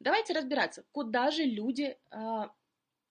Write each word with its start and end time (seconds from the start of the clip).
Давайте 0.00 0.32
разбираться, 0.32 0.84
куда 0.92 1.30
же 1.30 1.44
люди 1.44 1.96
а, 2.10 2.52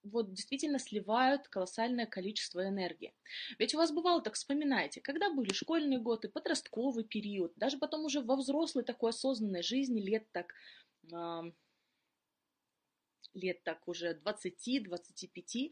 вот 0.04 0.34
действительно 0.34 0.80
сливают 0.80 1.48
колоссальное 1.48 2.06
количество 2.06 2.68
энергии. 2.68 3.14
Ведь 3.60 3.74
у 3.74 3.78
вас 3.78 3.92
бывало, 3.92 4.22
так 4.22 4.36
вспоминайте, 4.36 5.02
когда 5.02 5.32
были 5.32 5.52
школьные 5.54 6.00
годы, 6.00 6.30
подростковый 6.30 7.04
период, 7.04 7.54
даже 7.56 7.78
потом 7.78 8.06
уже 8.06 8.22
во 8.22 8.36
взрослой 8.36 8.84
такой 8.84 9.10
осознанной 9.10 9.64
жизни, 9.64 10.02
лет 10.02 10.28
так, 10.32 10.54
э, 11.12 11.42
лет 13.34 13.64
так 13.64 13.88
уже 13.88 14.14
20-25, 14.14 15.72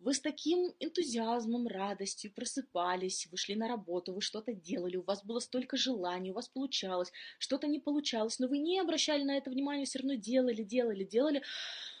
вы 0.00 0.14
с 0.14 0.20
таким 0.20 0.72
энтузиазмом, 0.80 1.66
радостью 1.66 2.32
просыпались, 2.32 3.26
вышли 3.30 3.54
на 3.54 3.68
работу, 3.68 4.14
вы 4.14 4.22
что-то 4.22 4.54
делали, 4.54 4.96
у 4.96 5.02
вас 5.02 5.24
было 5.24 5.40
столько 5.40 5.76
желаний, 5.76 6.30
у 6.30 6.34
вас 6.34 6.48
получалось, 6.48 7.12
что-то 7.38 7.66
не 7.66 7.78
получалось, 7.78 8.38
но 8.38 8.48
вы 8.48 8.58
не 8.58 8.80
обращали 8.80 9.22
на 9.22 9.36
это 9.36 9.50
внимания, 9.50 9.84
все 9.84 9.98
равно 9.98 10.14
делали, 10.14 10.62
делали, 10.62 11.04
делали. 11.04 11.42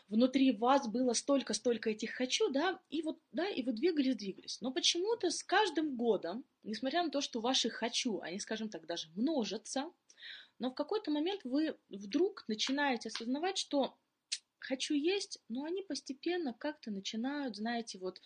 Внутри 0.08 0.50
вас 0.50 0.88
было 0.88 1.12
столько-столько 1.12 1.90
этих 1.90 2.10
«хочу», 2.10 2.50
да, 2.50 2.80
и 2.88 3.02
вот, 3.02 3.20
да, 3.30 3.48
и 3.48 3.62
вы 3.62 3.72
двигались, 3.72 4.16
двигались. 4.16 4.60
Но 4.60 4.72
почему-то 4.72 5.30
с 5.30 5.44
каждым 5.44 5.96
годом, 5.96 6.44
несмотря 6.64 7.04
на 7.04 7.10
то, 7.10 7.20
что 7.20 7.40
ваши 7.40 7.68
«хочу», 7.68 8.18
они, 8.20 8.40
скажем 8.40 8.70
так, 8.70 8.86
даже 8.86 9.08
множатся, 9.14 9.92
но 10.58 10.70
в 10.70 10.74
какой-то 10.74 11.10
момент 11.12 11.42
вы 11.44 11.76
вдруг 11.90 12.44
начинаете 12.48 13.10
осознавать, 13.10 13.56
что 13.56 13.94
хочу 14.70 14.94
есть, 14.94 15.42
но 15.48 15.64
они 15.64 15.82
постепенно 15.82 16.54
как-то 16.54 16.92
начинают, 16.92 17.56
знаете, 17.56 17.98
вот 17.98 18.20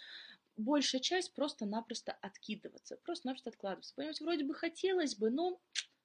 большая 0.56 1.00
часть 1.00 1.32
просто-напросто 1.34 2.12
откидываться, 2.12 2.98
просто-напросто 2.98 3.50
откладываться. 3.50 3.94
Понимаете, 3.94 4.24
вроде 4.24 4.44
бы 4.44 4.54
хотелось 4.54 5.16
бы, 5.16 5.30
но 5.30 5.58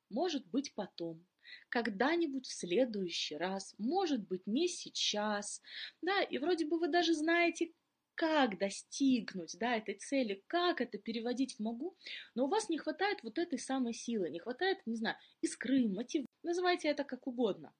может 0.10 0.48
быть 0.48 0.74
потом, 0.76 1.26
когда-нибудь 1.68 2.48
в 2.48 2.54
следующий 2.54 3.36
раз, 3.36 3.76
может 3.78 4.28
быть 4.28 4.48
не 4.48 4.70
сейчас, 4.70 5.62
да, 6.02 6.22
и 6.22 6.38
вроде 6.38 6.66
бы 6.66 6.80
вы 6.80 6.88
даже 6.88 7.14
знаете, 7.14 7.74
как 8.16 8.58
достигнуть 8.58 9.58
да, 9.60 9.76
этой 9.76 9.96
цели, 9.96 10.44
как 10.48 10.80
это 10.80 10.98
переводить 10.98 11.56
в 11.56 11.60
могу, 11.60 11.98
но 12.34 12.46
у 12.46 12.48
вас 12.48 12.70
не 12.70 12.78
хватает 12.78 13.24
вот 13.24 13.38
этой 13.38 13.60
самой 13.60 13.94
силы, 13.94 14.30
не 14.30 14.40
хватает, 14.40 14.78
не 14.86 14.96
знаю, 14.96 15.18
искры, 15.42 15.90
мотив, 15.90 16.26
называйте 16.44 16.88
это 16.88 17.04
как 17.04 17.28
угодно. 17.28 17.74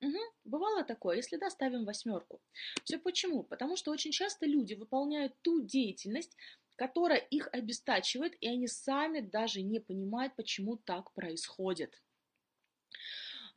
Угу. 0.00 0.18
Бывало 0.44 0.84
такое, 0.84 1.16
если 1.16 1.36
да, 1.36 1.50
ставим 1.50 1.84
восьмерку. 1.84 2.40
Все 2.84 2.98
почему? 2.98 3.42
Потому 3.42 3.76
что 3.76 3.90
очень 3.90 4.12
часто 4.12 4.46
люди 4.46 4.74
выполняют 4.74 5.34
ту 5.42 5.62
деятельность, 5.62 6.36
которая 6.76 7.18
их 7.18 7.48
обестачивает, 7.52 8.34
и 8.40 8.48
они 8.48 8.68
сами 8.68 9.20
даже 9.20 9.62
не 9.62 9.80
понимают, 9.80 10.36
почему 10.36 10.76
так 10.76 11.12
происходит. 11.12 12.02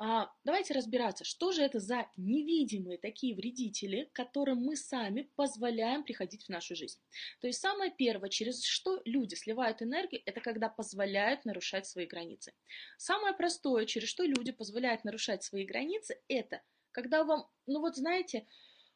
А, 0.01 0.31
давайте 0.45 0.73
разбираться, 0.73 1.25
что 1.25 1.51
же 1.51 1.61
это 1.61 1.81
за 1.81 2.09
невидимые 2.15 2.97
такие 2.97 3.35
вредители, 3.35 4.09
которым 4.13 4.59
мы 4.59 4.77
сами 4.77 5.29
позволяем 5.35 6.05
приходить 6.05 6.45
в 6.45 6.49
нашу 6.49 6.73
жизнь. 6.73 6.97
То 7.41 7.47
есть 7.47 7.59
самое 7.59 7.91
первое, 7.91 8.29
через 8.29 8.63
что 8.63 9.01
люди 9.03 9.35
сливают 9.35 9.81
энергию, 9.81 10.21
это 10.25 10.39
когда 10.39 10.69
позволяют 10.69 11.43
нарушать 11.43 11.85
свои 11.85 12.05
границы. 12.05 12.53
Самое 12.97 13.33
простое, 13.33 13.85
через 13.85 14.07
что 14.07 14.23
люди 14.23 14.53
позволяют 14.53 15.03
нарушать 15.03 15.43
свои 15.43 15.65
границы, 15.65 16.17
это 16.29 16.61
когда 16.91 17.25
вам, 17.25 17.49
ну 17.67 17.81
вот 17.81 17.97
знаете, 17.97 18.47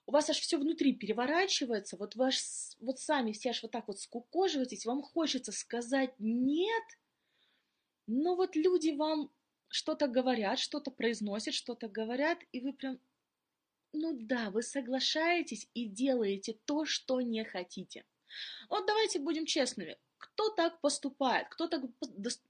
у 0.06 0.14
вас 0.14 0.30
аж 0.30 0.40
все 0.40 0.58
внутри 0.58 0.94
переворачивается, 0.94 1.98
вот 1.98 2.16
ваш, 2.16 2.38
вот 2.80 3.00
сами 3.00 3.34
все 3.34 3.50
аж 3.50 3.62
вот 3.62 3.72
так 3.72 3.90
вот 3.90 4.00
скукоживаетесь, 4.00 4.86
вам 4.86 5.02
хочется 5.02 5.52
сказать 5.52 6.14
«нет», 6.18 6.84
но 8.08 8.36
вот 8.36 8.56
люди 8.56 8.92
вам 8.92 9.33
что-то 9.74 10.08
говорят, 10.08 10.60
что-то 10.60 10.92
произносят, 10.92 11.56
что-то 11.56 11.88
говорят, 11.88 12.38
и 12.52 12.60
вы 12.60 12.74
прям, 12.74 13.00
ну 13.92 14.14
да, 14.14 14.52
вы 14.52 14.62
соглашаетесь 14.62 15.68
и 15.74 15.88
делаете 15.88 16.60
то, 16.66 16.86
что 16.86 17.22
не 17.22 17.44
хотите. 17.44 18.06
Вот 18.70 18.86
давайте 18.86 19.20
будем 19.20 19.48
честными. 19.48 19.98
Кто 20.20 20.50
так 20.50 20.80
поступает? 20.80 21.48
Кто 21.50 21.68
так 21.68 21.82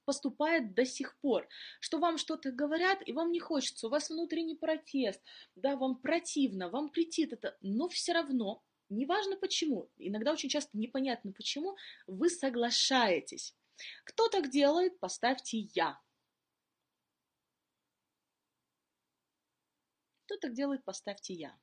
поступает 0.04 0.74
до 0.76 0.86
сих 0.86 1.18
пор? 1.20 1.48
Что 1.80 1.98
вам 1.98 2.18
что-то 2.18 2.52
говорят, 2.52 3.00
и 3.06 3.14
вам 3.14 3.32
не 3.32 3.40
хочется, 3.40 3.88
у 3.88 3.90
вас 3.90 4.10
внутренний 4.10 4.56
протест, 4.56 5.22
да, 5.56 5.78
вам 5.78 5.96
противно, 5.96 6.68
вам 6.68 6.90
претит 6.90 7.32
это, 7.32 7.58
но 7.62 7.88
все 7.88 8.12
равно, 8.12 8.62
неважно 8.90 9.38
почему, 9.38 9.90
иногда 9.98 10.34
очень 10.34 10.50
часто 10.50 10.78
непонятно 10.78 11.32
почему, 11.32 11.78
вы 12.06 12.30
соглашаетесь. 12.30 13.56
Кто 14.04 14.28
так 14.28 14.50
делает, 14.50 15.00
поставьте 15.00 15.70
«я». 15.74 15.98
Кто 20.34 20.48
так 20.48 20.56
делает, 20.56 20.84
поставьте 20.84 21.34
«я». 21.36 21.56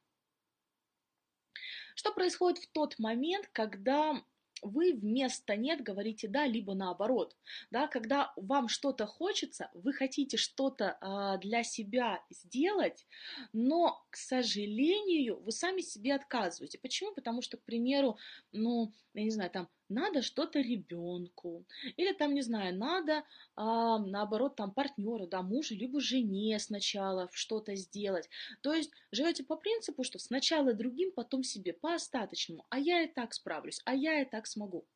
Что 1.96 2.12
происходит 2.12 2.62
в 2.62 2.70
тот 2.70 3.00
момент, 3.00 3.48
когда 3.52 4.22
вы 4.62 4.92
вместо 4.92 5.56
«нет» 5.56 5.82
говорите 5.82 6.28
«да», 6.28 6.46
либо 6.46 6.74
наоборот. 6.74 7.36
Да, 7.72 7.88
когда 7.88 8.32
вам 8.36 8.68
что-то 8.68 9.06
хочется, 9.06 9.72
вы 9.74 9.92
хотите 9.92 10.36
что-то 10.36 10.96
а, 11.00 11.38
для 11.38 11.64
себя 11.64 12.24
сделать, 12.30 13.08
но, 13.52 14.06
к 14.10 14.16
сожалению, 14.16 15.40
вы 15.40 15.50
сами 15.50 15.80
себе 15.80 16.14
отказываете. 16.14 16.78
Почему? 16.78 17.12
Потому 17.12 17.42
что, 17.42 17.56
к 17.56 17.64
примеру, 17.64 18.18
ну, 18.52 18.92
я 19.14 19.24
не 19.24 19.30
знаю, 19.30 19.50
там, 19.50 19.68
надо 19.90 20.22
что-то 20.22 20.60
ребенку, 20.60 21.66
или 21.96 22.12
там, 22.12 22.34
не 22.34 22.42
знаю, 22.42 22.76
надо, 22.76 23.24
а, 23.56 23.98
наоборот, 23.98 24.56
там, 24.56 24.72
партнеру, 24.72 25.26
да, 25.26 25.42
мужу, 25.42 25.74
либо 25.74 26.00
жене 26.00 26.58
сначала 26.58 27.28
что-то 27.32 27.74
сделать. 27.76 28.28
То 28.62 28.72
есть 28.74 28.90
живете 29.12 29.44
по 29.44 29.56
принципу, 29.56 30.04
что 30.04 30.18
сначала 30.18 30.72
другим, 30.72 31.12
потом 31.12 31.42
себе, 31.42 31.72
по 31.72 31.94
остаточному, 31.94 32.66
а 32.70 32.78
я 32.78 33.02
и 33.02 33.06
так 33.12 33.34
справлюсь, 33.34 33.80
а 33.84 33.94
я 33.94 34.22
и 34.22 34.24
так 34.24 34.46
смогу. 34.46 34.86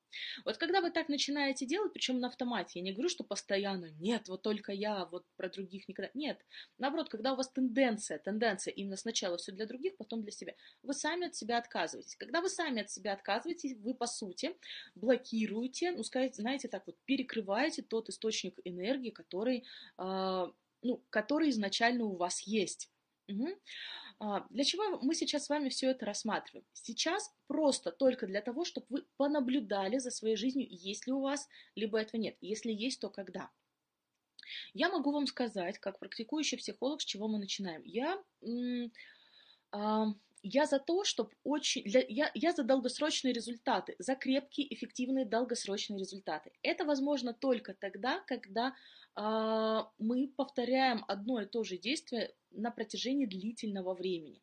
Вот 0.44 0.56
когда 0.58 0.80
вы 0.80 0.90
так 0.90 1.08
начинаете 1.08 1.66
делать, 1.66 1.92
причем 1.92 2.20
на 2.20 2.28
автомате, 2.28 2.78
я 2.78 2.82
не 2.84 2.92
говорю, 2.92 3.08
что 3.08 3.24
постоянно, 3.24 3.90
нет, 3.98 4.28
вот 4.28 4.42
только 4.42 4.72
я, 4.72 5.06
вот 5.06 5.24
про 5.36 5.48
других 5.48 5.88
никогда, 5.88 6.10
нет. 6.14 6.40
Наоборот, 6.78 7.08
когда 7.08 7.32
у 7.32 7.36
вас 7.36 7.50
тенденция, 7.50 8.18
тенденция 8.18 8.72
именно 8.72 8.96
сначала 8.96 9.36
все 9.36 9.52
для 9.52 9.66
других, 9.66 9.96
потом 9.96 10.22
для 10.22 10.32
себя, 10.32 10.54
вы 10.82 10.94
сами 10.94 11.26
от 11.26 11.34
себя 11.34 11.58
отказываетесь. 11.58 12.16
Когда 12.16 12.40
вы 12.40 12.48
сами 12.48 12.82
от 12.82 12.90
себя 12.90 13.12
отказываетесь, 13.12 13.76
вы, 13.78 13.94
по 13.94 14.06
сути, 14.06 14.56
блокируете, 14.94 15.92
ну, 15.92 16.02
сказать, 16.02 16.36
знаете, 16.36 16.68
так 16.68 16.86
вот, 16.86 16.96
перекрываете 17.04 17.82
тот 17.82 18.08
источник 18.08 18.58
энергии, 18.64 19.10
который, 19.10 19.64
э, 19.98 20.46
ну, 20.82 21.02
который 21.10 21.50
изначально 21.50 22.04
у 22.04 22.16
вас 22.16 22.40
есть. 22.42 22.90
Угу. 23.28 23.48
А, 24.20 24.46
для 24.50 24.64
чего 24.64 24.98
мы 25.00 25.14
сейчас 25.14 25.46
с 25.46 25.48
вами 25.48 25.68
все 25.68 25.90
это 25.90 26.06
рассматриваем? 26.06 26.66
Сейчас 26.72 27.32
просто 27.46 27.90
только 27.90 28.26
для 28.26 28.40
того, 28.40 28.64
чтобы 28.64 28.86
вы 28.88 29.04
понаблюдали 29.16 29.98
за 29.98 30.10
своей 30.10 30.36
жизнью, 30.36 30.66
есть 30.70 31.06
ли 31.06 31.12
у 31.12 31.20
вас, 31.20 31.48
либо 31.74 31.98
этого 31.98 32.20
нет. 32.20 32.36
Если 32.40 32.72
есть, 32.72 33.00
то 33.00 33.10
когда. 33.10 33.50
Я 34.72 34.88
могу 34.90 35.10
вам 35.10 35.26
сказать, 35.26 35.78
как 35.78 35.98
практикующий 35.98 36.58
психолог, 36.58 37.00
с 37.00 37.04
чего 37.04 37.28
мы 37.28 37.38
начинаем. 37.38 37.82
Я, 37.84 38.22
а, 39.72 40.06
я 40.42 40.66
за 40.66 40.78
то, 40.78 41.04
чтобы 41.04 41.30
очень... 41.42 41.82
Для, 41.84 42.04
я, 42.06 42.30
я 42.34 42.52
за 42.52 42.62
долгосрочные 42.62 43.32
результаты, 43.32 43.96
за 43.98 44.14
крепкие, 44.14 44.72
эффективные 44.74 45.24
долгосрочные 45.24 45.98
результаты. 45.98 46.52
Это 46.62 46.84
возможно 46.84 47.32
только 47.32 47.74
тогда, 47.74 48.20
когда 48.26 48.74
мы 49.16 50.28
повторяем 50.36 51.04
одно 51.08 51.40
и 51.40 51.46
то 51.46 51.62
же 51.64 51.78
действие 51.78 52.34
на 52.50 52.70
протяжении 52.70 53.26
длительного 53.26 53.94
времени. 53.94 54.42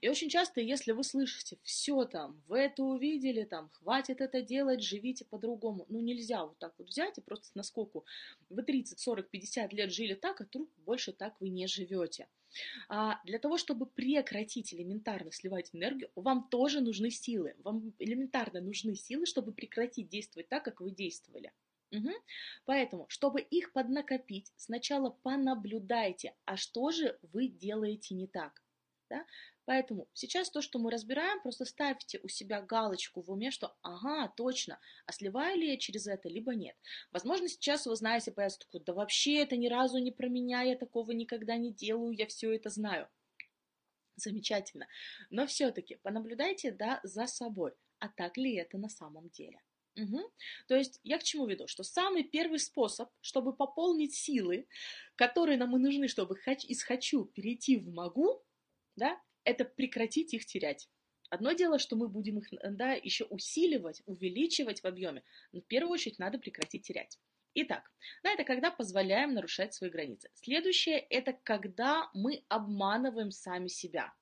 И 0.00 0.08
очень 0.08 0.28
часто, 0.28 0.60
если 0.60 0.92
вы 0.92 1.02
слышите, 1.02 1.58
все 1.62 2.04
там, 2.04 2.42
вы 2.46 2.58
это 2.58 2.82
увидели, 2.82 3.44
там, 3.44 3.68
хватит 3.70 4.20
это 4.20 4.42
делать, 4.42 4.82
живите 4.82 5.24
по-другому, 5.24 5.86
ну 5.88 6.00
нельзя 6.00 6.44
вот 6.44 6.58
так 6.58 6.74
вот 6.78 6.88
взять 6.88 7.18
и 7.18 7.20
просто 7.20 7.48
насколько 7.54 8.02
вы 8.48 8.62
30, 8.62 8.98
40, 8.98 9.28
50 9.28 9.72
лет 9.72 9.92
жили 9.92 10.14
так, 10.14 10.40
а 10.40 10.44
тут 10.44 10.70
больше 10.76 11.12
так 11.12 11.34
вы 11.40 11.48
не 11.48 11.66
живете. 11.66 12.28
А 12.88 13.20
для 13.24 13.38
того, 13.38 13.58
чтобы 13.58 13.86
прекратить 13.86 14.72
элементарно 14.72 15.32
сливать 15.32 15.74
энергию, 15.74 16.10
вам 16.14 16.48
тоже 16.48 16.80
нужны 16.80 17.10
силы. 17.10 17.54
Вам 17.58 17.92
элементарно 17.98 18.60
нужны 18.60 18.94
силы, 18.94 19.26
чтобы 19.26 19.52
прекратить 19.52 20.08
действовать 20.08 20.48
так, 20.48 20.64
как 20.64 20.80
вы 20.80 20.90
действовали. 20.92 21.52
Угу. 21.92 22.10
Поэтому, 22.64 23.06
чтобы 23.08 23.40
их 23.40 23.72
поднакопить, 23.72 24.52
сначала 24.56 25.10
понаблюдайте, 25.10 26.34
а 26.44 26.56
что 26.56 26.90
же 26.90 27.18
вы 27.22 27.48
делаете 27.48 28.14
не 28.14 28.26
так. 28.26 28.62
Да? 29.08 29.24
Поэтому 29.66 30.08
сейчас 30.12 30.50
то, 30.50 30.62
что 30.62 30.78
мы 30.78 30.90
разбираем, 30.90 31.40
просто 31.40 31.64
ставьте 31.64 32.20
у 32.22 32.28
себя 32.28 32.60
галочку 32.60 33.20
в 33.20 33.30
уме, 33.30 33.50
что 33.50 33.76
ага, 33.82 34.32
точно, 34.36 34.80
а 35.06 35.12
сливаю 35.12 35.58
ли 35.58 35.70
я 35.70 35.76
через 35.76 36.06
это, 36.06 36.28
либо 36.28 36.54
нет. 36.54 36.76
Возможно, 37.12 37.48
сейчас 37.48 37.86
вы 37.86 37.96
знаете, 37.96 38.32
появится 38.32 38.60
такой, 38.60 38.80
да 38.80 38.94
вообще 38.94 39.42
это 39.42 39.56
ни 39.56 39.68
разу 39.68 39.98
не 39.98 40.12
про 40.12 40.28
меня, 40.28 40.62
я 40.62 40.76
такого 40.76 41.12
никогда 41.12 41.56
не 41.56 41.72
делаю, 41.72 42.12
я 42.12 42.26
все 42.26 42.54
это 42.54 42.70
знаю. 42.70 43.08
Замечательно. 44.16 44.86
Но 45.30 45.46
все-таки 45.46 45.96
понаблюдайте 45.96 46.72
да, 46.72 47.00
за 47.02 47.26
собой, 47.26 47.74
а 47.98 48.08
так 48.08 48.36
ли 48.36 48.54
это 48.54 48.78
на 48.78 48.88
самом 48.88 49.28
деле. 49.30 49.60
Угу. 49.96 50.20
То 50.68 50.76
есть 50.76 51.00
я 51.02 51.18
к 51.18 51.22
чему 51.22 51.46
веду? 51.46 51.66
Что 51.66 51.82
самый 51.82 52.22
первый 52.22 52.58
способ, 52.58 53.10
чтобы 53.20 53.56
пополнить 53.56 54.14
силы, 54.14 54.68
которые 55.16 55.58
нам 55.58 55.74
и 55.76 55.78
нужны, 55.78 56.08
чтобы 56.08 56.38
из 56.68 56.82
«хочу» 56.82 57.24
перейти 57.24 57.78
в 57.78 57.88
«могу», 57.88 58.44
да, 58.96 59.20
это 59.44 59.64
прекратить 59.64 60.34
их 60.34 60.44
терять. 60.44 60.88
Одно 61.30 61.52
дело, 61.52 61.78
что 61.78 61.96
мы 61.96 62.08
будем 62.08 62.38
их 62.38 62.48
да, 62.50 62.92
еще 62.92 63.24
усиливать, 63.24 64.02
увеличивать 64.06 64.80
в 64.80 64.86
объеме, 64.86 65.22
но 65.52 65.60
в 65.60 65.66
первую 65.66 65.92
очередь 65.92 66.18
надо 66.18 66.38
прекратить 66.38 66.86
терять. 66.86 67.18
Итак, 67.54 67.90
да, 68.22 68.32
это 68.32 68.44
когда 68.44 68.70
позволяем 68.70 69.32
нарушать 69.32 69.72
свои 69.72 69.88
границы. 69.88 70.30
Следующее– 70.34 70.98
это 71.10 71.32
когда 71.32 72.10
мы 72.12 72.44
обманываем 72.48 73.30
сами 73.30 73.68
себя. 73.68 74.14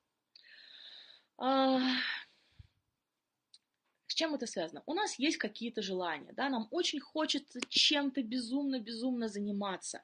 Чем 4.15 4.33
это 4.33 4.47
связано? 4.47 4.81
У 4.85 4.93
нас 4.93 5.19
есть 5.19 5.37
какие-то 5.37 5.81
желания, 5.81 6.31
да, 6.31 6.49
нам 6.49 6.69
очень 6.71 7.01
хочется 7.01 7.59
чем-то 7.67 8.23
безумно-безумно 8.23 9.27
заниматься. 9.27 10.03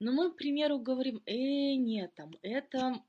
Но 0.00 0.10
мы, 0.10 0.32
к 0.32 0.36
примеру, 0.36 0.80
говорим, 0.80 1.22
э, 1.24 1.76
нет, 1.76 2.12
там, 2.14 2.36
это 2.42 3.00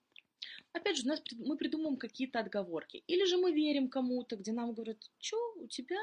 Опять 0.72 0.98
же, 0.98 1.06
у 1.06 1.08
нас, 1.08 1.24
мы 1.32 1.58
придумываем 1.58 1.98
какие-то 1.98 2.40
отговорки. 2.40 3.04
Или 3.08 3.26
же 3.26 3.38
мы 3.38 3.54
верим 3.54 3.90
кому-то, 3.90 4.36
где 4.36 4.52
нам 4.52 4.74
говорят, 4.74 4.98
что 5.20 5.38
у 5.56 5.68
тебя? 5.68 5.98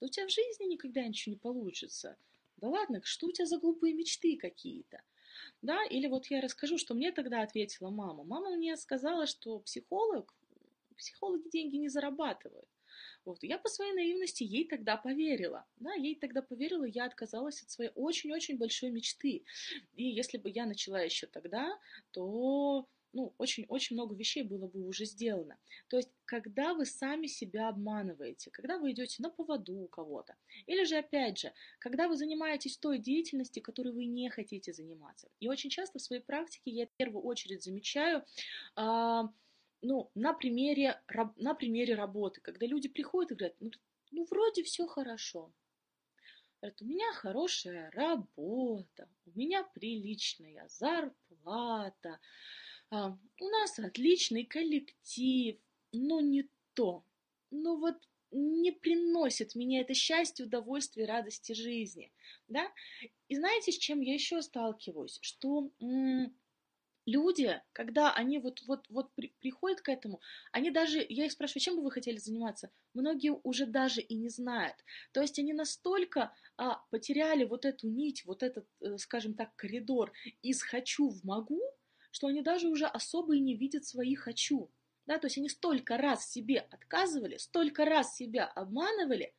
Да 0.00 0.06
у 0.06 0.08
тебя 0.08 0.26
в 0.26 0.30
жизни 0.30 0.64
никогда 0.64 1.06
ничего 1.06 1.34
не 1.34 1.38
получится. 1.38 2.16
Да 2.56 2.68
ладно, 2.68 3.00
что 3.04 3.28
у 3.28 3.32
тебя 3.32 3.46
за 3.46 3.58
глупые 3.58 3.94
мечты 3.94 4.36
какие-то? 4.36 5.02
Да, 5.62 5.84
или 5.84 6.08
вот 6.08 6.26
я 6.26 6.40
расскажу, 6.40 6.78
что 6.78 6.94
мне 6.94 7.12
тогда 7.12 7.42
ответила 7.42 7.90
мама. 7.90 8.24
Мама 8.24 8.56
мне 8.56 8.76
сказала, 8.76 9.26
что 9.26 9.60
психолог, 9.60 10.34
психологи 10.96 11.48
деньги 11.48 11.76
не 11.76 11.88
зарабатывают. 11.88 12.68
Вот. 13.24 13.42
Я 13.42 13.58
по 13.58 13.68
своей 13.68 13.92
наивности 13.92 14.42
ей 14.44 14.66
тогда 14.68 14.96
поверила. 14.96 15.66
Да, 15.76 15.94
ей 15.94 16.14
тогда 16.14 16.42
поверила, 16.42 16.84
я 16.84 17.06
отказалась 17.06 17.62
от 17.62 17.70
своей 17.70 17.90
очень-очень 17.94 18.58
большой 18.58 18.90
мечты. 18.90 19.44
И 19.94 20.04
если 20.04 20.38
бы 20.38 20.50
я 20.50 20.66
начала 20.66 21.00
еще 21.00 21.26
тогда, 21.26 21.78
то 22.10 22.88
ну, 23.14 23.32
очень-очень 23.38 23.94
много 23.96 24.14
вещей 24.14 24.42
было 24.42 24.66
бы 24.66 24.86
уже 24.86 25.04
сделано. 25.04 25.56
То 25.88 25.96
есть, 25.96 26.10
когда 26.24 26.74
вы 26.74 26.84
сами 26.84 27.26
себя 27.26 27.68
обманываете, 27.68 28.50
когда 28.50 28.78
вы 28.78 28.90
идете 28.90 29.22
на 29.22 29.30
поводу 29.30 29.74
у 29.74 29.86
кого-то, 29.86 30.34
или 30.66 30.84
же, 30.84 30.96
опять 30.96 31.38
же, 31.38 31.52
когда 31.78 32.08
вы 32.08 32.16
занимаетесь 32.16 32.76
той 32.76 32.98
деятельностью, 32.98 33.62
которой 33.62 33.92
вы 33.92 34.06
не 34.06 34.28
хотите 34.30 34.72
заниматься. 34.72 35.28
И 35.40 35.48
очень 35.48 35.70
часто 35.70 35.98
в 35.98 36.02
своей 36.02 36.22
практике 36.22 36.70
я 36.70 36.86
в 36.86 36.92
первую 36.96 37.22
очередь 37.24 37.62
замечаю, 37.62 38.24
а, 38.74 39.30
ну, 39.84 40.10
на 40.14 40.32
примере, 40.32 41.00
на 41.36 41.54
примере 41.54 41.94
работы, 41.94 42.40
когда 42.40 42.66
люди 42.66 42.88
приходят 42.88 43.32
и 43.32 43.34
говорят, 43.34 43.56
ну, 43.60 43.70
ну 44.10 44.24
вроде 44.30 44.62
все 44.62 44.86
хорошо, 44.86 45.52
Говорят, 46.60 46.80
у 46.80 46.86
меня 46.86 47.12
хорошая 47.12 47.90
работа, 47.90 49.10
у 49.26 49.38
меня 49.38 49.64
приличная 49.74 50.66
зарплата, 50.68 52.20
а, 52.90 53.18
у 53.38 53.44
нас 53.44 53.78
отличный 53.78 54.46
коллектив, 54.46 55.58
но 55.92 56.20
не 56.22 56.48
то. 56.72 57.04
Но 57.50 57.76
вот 57.76 57.96
не 58.30 58.72
приносит 58.72 59.54
мне 59.54 59.82
это 59.82 59.92
счастье, 59.92 60.46
удовольствие, 60.46 61.06
радости 61.06 61.52
жизни. 61.52 62.10
Да? 62.48 62.72
И 63.28 63.36
знаете, 63.36 63.70
с 63.70 63.76
чем 63.76 64.00
я 64.00 64.14
еще 64.14 64.40
сталкиваюсь? 64.40 65.18
Что 65.20 65.70
м- 65.80 66.34
люди, 67.06 67.60
когда 67.72 68.12
они 68.12 68.38
вот, 68.38 68.62
вот, 68.66 68.86
вот 68.88 69.12
при, 69.14 69.34
приходят 69.40 69.80
к 69.80 69.88
этому, 69.88 70.20
они 70.52 70.70
даже, 70.70 71.04
я 71.08 71.26
их 71.26 71.32
спрашиваю, 71.32 71.62
чем 71.62 71.76
бы 71.76 71.82
вы 71.82 71.90
хотели 71.90 72.18
заниматься? 72.18 72.70
Многие 72.94 73.32
уже 73.42 73.66
даже 73.66 74.00
и 74.00 74.14
не 74.14 74.28
знают. 74.28 74.76
То 75.12 75.20
есть 75.20 75.38
они 75.38 75.52
настолько 75.52 76.34
а, 76.56 76.82
потеряли 76.90 77.44
вот 77.44 77.64
эту 77.64 77.88
нить, 77.88 78.24
вот 78.24 78.42
этот, 78.42 78.66
э, 78.80 78.96
скажем 78.98 79.34
так, 79.34 79.54
коридор 79.56 80.12
из 80.42 80.62
«хочу» 80.62 81.08
в 81.08 81.24
«могу», 81.24 81.60
что 82.10 82.28
они 82.28 82.42
даже 82.42 82.68
уже 82.68 82.86
особо 82.86 83.36
и 83.36 83.40
не 83.40 83.56
видят 83.56 83.84
свои 83.84 84.14
«хочу». 84.14 84.70
Да, 85.06 85.18
то 85.18 85.26
есть 85.26 85.36
они 85.36 85.50
столько 85.50 85.98
раз 85.98 86.30
себе 86.30 86.60
отказывали, 86.60 87.36
столько 87.36 87.84
раз 87.84 88.16
себя 88.16 88.46
обманывали, 88.46 89.34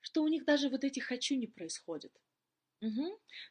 что 0.00 0.22
у 0.22 0.28
них 0.28 0.46
даже 0.46 0.70
вот 0.70 0.84
эти 0.84 1.00
«хочу» 1.00 1.34
не 1.34 1.46
происходит. 1.46 2.12
Угу. 2.80 3.06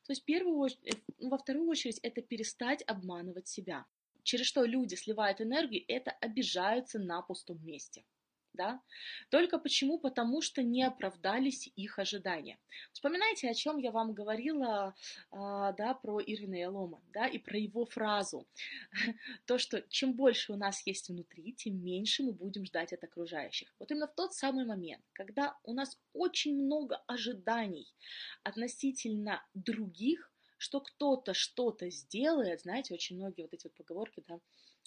То 0.06 0.12
есть 0.12 0.26
первую, 0.26 0.70
э, 0.70 0.92
во 1.20 1.38
вторую 1.38 1.68
очередь 1.70 2.00
это 2.00 2.22
перестать 2.22 2.84
обманывать 2.88 3.48
себя. 3.48 3.86
Через 4.24 4.46
что 4.46 4.64
люди 4.64 4.96
сливают 4.96 5.42
энергию, 5.42 5.84
это 5.88 6.12
обижаются 6.12 7.00
на 7.00 7.22
пустом 7.22 7.64
месте 7.64 8.04
да? 8.54 8.82
Только 9.30 9.60
почему? 9.60 10.00
Потому 10.00 10.42
что 10.42 10.64
не 10.64 10.84
оправдались 10.84 11.72
их 11.76 12.00
ожидания. 12.00 12.60
Вспоминайте, 12.92 13.50
о 13.50 13.54
чем 13.54 13.78
я 13.78 13.92
вам 13.92 14.14
говорила, 14.14 14.96
а, 15.32 15.72
да, 15.74 15.94
про 15.94 16.20
Ирвина 16.20 16.56
Ялома, 16.56 17.02
да, 17.14 17.28
и 17.28 17.38
про 17.38 17.58
его 17.58 17.86
фразу. 17.86 18.48
То, 19.46 19.58
что 19.58 19.82
чем 19.90 20.14
больше 20.14 20.54
у 20.54 20.56
нас 20.56 20.86
есть 20.86 21.10
внутри, 21.10 21.54
тем 21.54 21.84
меньше 21.84 22.24
мы 22.24 22.34
будем 22.34 22.66
ждать 22.66 22.94
от 22.94 23.04
окружающих. 23.04 23.74
Вот 23.80 23.92
именно 23.92 24.08
в 24.08 24.16
тот 24.16 24.34
самый 24.34 24.66
момент, 24.66 25.04
когда 25.14 25.58
у 25.64 25.74
нас 25.74 25.98
очень 26.14 26.56
много 26.56 26.98
ожиданий 27.08 27.94
относительно 28.44 29.44
других, 29.54 30.32
что 30.58 30.82
кто-то 30.82 31.34
что-то 31.34 31.90
сделает, 31.90 32.62
знаете, 32.62 32.94
очень 32.94 33.16
многие 33.16 33.44
вот 33.44 33.54
эти 33.54 33.68
вот 33.68 33.76
поговорки, 33.76 34.24
да, 34.28 34.40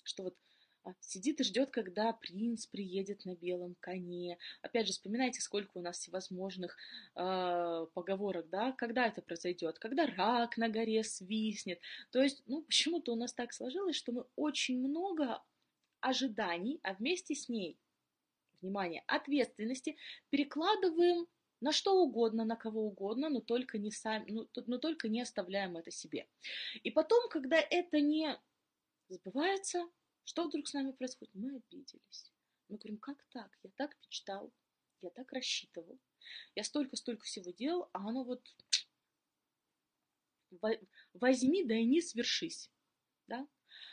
что 0.04 0.24
вот 0.24 0.36
сидит 1.00 1.40
и 1.40 1.44
ждет, 1.44 1.70
когда 1.70 2.12
принц 2.12 2.66
приедет 2.66 3.24
на 3.24 3.34
белом 3.34 3.76
коне. 3.80 4.38
Опять 4.62 4.86
же, 4.86 4.92
вспоминайте, 4.92 5.40
сколько 5.40 5.78
у 5.78 5.80
нас 5.80 5.98
всевозможных 5.98 6.76
э, 7.14 7.86
поговорок, 7.94 8.48
да, 8.50 8.72
когда 8.72 9.06
это 9.06 9.22
произойдет, 9.22 9.78
когда 9.78 10.06
рак 10.06 10.56
на 10.56 10.68
горе 10.68 11.04
свистнет. 11.04 11.80
То 12.10 12.22
есть, 12.22 12.42
ну, 12.46 12.62
почему-то 12.62 13.12
у 13.12 13.16
нас 13.16 13.32
так 13.32 13.52
сложилось, 13.52 13.96
что 13.96 14.12
мы 14.12 14.24
очень 14.36 14.78
много 14.78 15.42
ожиданий, 16.00 16.80
а 16.82 16.94
вместе 16.94 17.34
с 17.34 17.48
ней, 17.48 17.78
внимание, 18.60 19.02
ответственности 19.06 19.96
перекладываем 20.30 21.26
на 21.60 21.70
что 21.70 22.02
угодно, 22.02 22.44
на 22.44 22.56
кого 22.56 22.86
угодно, 22.86 23.28
но 23.28 23.40
только 23.40 23.78
не 23.78 23.92
сами, 23.92 24.30
ну, 24.30 24.48
но 24.66 24.78
только 24.78 25.08
не 25.08 25.20
оставляем 25.20 25.76
это 25.76 25.92
себе. 25.92 26.26
И 26.82 26.90
потом, 26.90 27.28
когда 27.28 27.56
это 27.58 28.00
не 28.00 28.36
сбывается, 29.08 29.88
что 30.24 30.46
вдруг 30.46 30.68
с 30.68 30.72
нами 30.72 30.92
происходит? 30.92 31.34
Мы 31.34 31.56
обиделись. 31.56 32.32
Мы 32.68 32.78
говорим, 32.78 32.98
как 32.98 33.22
так? 33.30 33.58
Я 33.62 33.70
так 33.76 33.96
мечтал, 34.02 34.52
я 35.02 35.10
так 35.10 35.32
рассчитывал, 35.32 35.98
я 36.54 36.64
столько-столько 36.64 37.24
всего 37.24 37.50
делал, 37.50 37.90
а 37.92 38.08
оно 38.08 38.24
вот 38.24 38.42
возьми, 41.14 41.64
да 41.64 41.74
и 41.74 41.84
не 41.84 42.00
свершись. 42.00 42.70
Да? 43.26 43.46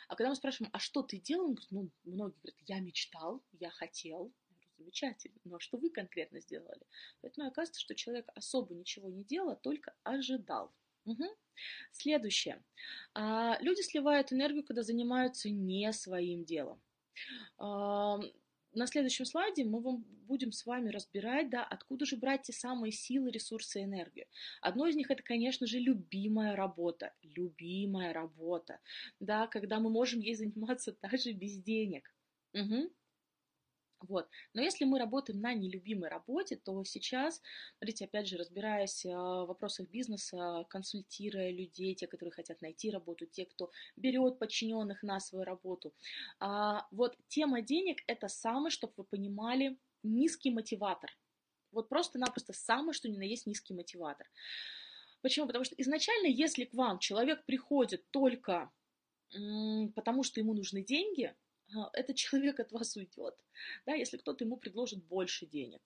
А 0.08 0.16
когда 0.16 0.30
мы 0.30 0.36
спрашиваем, 0.36 0.70
а 0.72 0.78
что 0.78 1.02
ты 1.02 1.18
делал? 1.18 1.46
Он 1.46 1.54
говорит, 1.54 1.70
ну, 1.70 1.90
многие 2.04 2.38
говорят, 2.40 2.60
я 2.66 2.80
мечтал, 2.80 3.42
я 3.52 3.70
хотел. 3.70 4.32
Я 4.48 4.54
говорю, 4.54 4.70
замечательно. 4.78 5.40
Но 5.44 5.58
что 5.58 5.78
вы 5.78 5.90
конкретно 5.90 6.40
сделали? 6.40 6.86
Поэтому 7.20 7.48
оказывается, 7.48 7.80
что 7.80 7.94
человек 7.94 8.28
особо 8.34 8.74
ничего 8.74 9.08
не 9.08 9.24
делал, 9.24 9.50
а 9.50 9.56
только 9.56 9.94
ожидал. 10.02 10.74
Угу. 11.04 11.24
Следующее. 11.92 12.62
А, 13.14 13.58
люди 13.60 13.82
сливают 13.82 14.32
энергию, 14.32 14.64
когда 14.64 14.82
занимаются 14.82 15.50
не 15.50 15.92
своим 15.92 16.44
делом. 16.44 16.80
А, 17.58 18.18
на 18.72 18.86
следующем 18.86 19.24
слайде 19.24 19.64
мы 19.64 19.80
вам 19.80 20.04
будем 20.26 20.52
с 20.52 20.64
вами 20.64 20.90
разбирать, 20.90 21.50
да, 21.50 21.64
откуда 21.64 22.06
же 22.06 22.16
брать 22.16 22.42
те 22.42 22.52
самые 22.52 22.92
силы, 22.92 23.30
ресурсы, 23.30 23.82
энергию. 23.82 24.26
Одно 24.60 24.86
из 24.86 24.94
них 24.94 25.10
это, 25.10 25.22
конечно 25.22 25.66
же, 25.66 25.78
любимая 25.78 26.54
работа. 26.54 27.12
Любимая 27.22 28.12
работа, 28.12 28.78
да, 29.18 29.48
когда 29.48 29.80
мы 29.80 29.90
можем 29.90 30.20
ей 30.20 30.34
заниматься 30.34 30.96
даже 31.02 31.32
без 31.32 31.58
денег. 31.58 32.14
Угу. 32.54 32.90
Вот. 34.08 34.28
Но 34.54 34.62
если 34.62 34.84
мы 34.84 34.98
работаем 34.98 35.40
на 35.40 35.52
нелюбимой 35.52 36.08
работе, 36.08 36.56
то 36.56 36.82
сейчас, 36.84 37.42
смотрите, 37.78 38.06
опять 38.06 38.28
же, 38.28 38.38
разбираясь 38.38 39.04
э, 39.04 39.10
в 39.10 39.46
вопросах 39.46 39.88
бизнеса, 39.90 40.64
консультируя 40.70 41.50
людей, 41.50 41.94
те, 41.94 42.06
которые 42.06 42.32
хотят 42.32 42.62
найти 42.62 42.90
работу, 42.90 43.26
те, 43.26 43.44
кто 43.44 43.70
берет 43.96 44.38
подчиненных 44.38 45.02
на 45.02 45.20
свою 45.20 45.44
работу, 45.44 45.92
а, 46.38 46.86
вот 46.90 47.16
тема 47.28 47.60
денег– 47.60 47.98
это 48.06 48.28
самое, 48.28 48.70
чтобы 48.70 48.94
вы 48.96 49.04
понимали, 49.04 49.78
низкий 50.02 50.50
мотиватор. 50.50 51.10
Вот 51.70 51.88
просто-напросто 51.90 52.54
самое, 52.54 52.94
что 52.94 53.08
ни 53.08 53.18
на 53.18 53.22
есть 53.22 53.46
низкий 53.46 53.74
мотиватор. 53.74 54.26
Почему? 55.20 55.46
Потому 55.46 55.64
что 55.64 55.74
изначально, 55.76 56.28
если 56.28 56.64
к 56.64 56.72
вам 56.72 56.98
человек 56.98 57.44
приходит 57.44 58.10
только 58.10 58.70
потому, 59.94 60.22
что 60.22 60.40
ему 60.40 60.54
нужны 60.54 60.82
деньги– 60.82 61.34
а, 61.49 61.49
этот 61.92 62.16
человек 62.16 62.60
от 62.60 62.72
вас 62.72 62.96
уйдет, 62.96 63.34
да, 63.86 63.94
если 63.94 64.16
кто-то 64.16 64.44
ему 64.44 64.56
предложит 64.56 65.04
больше 65.04 65.46
денег. 65.46 65.80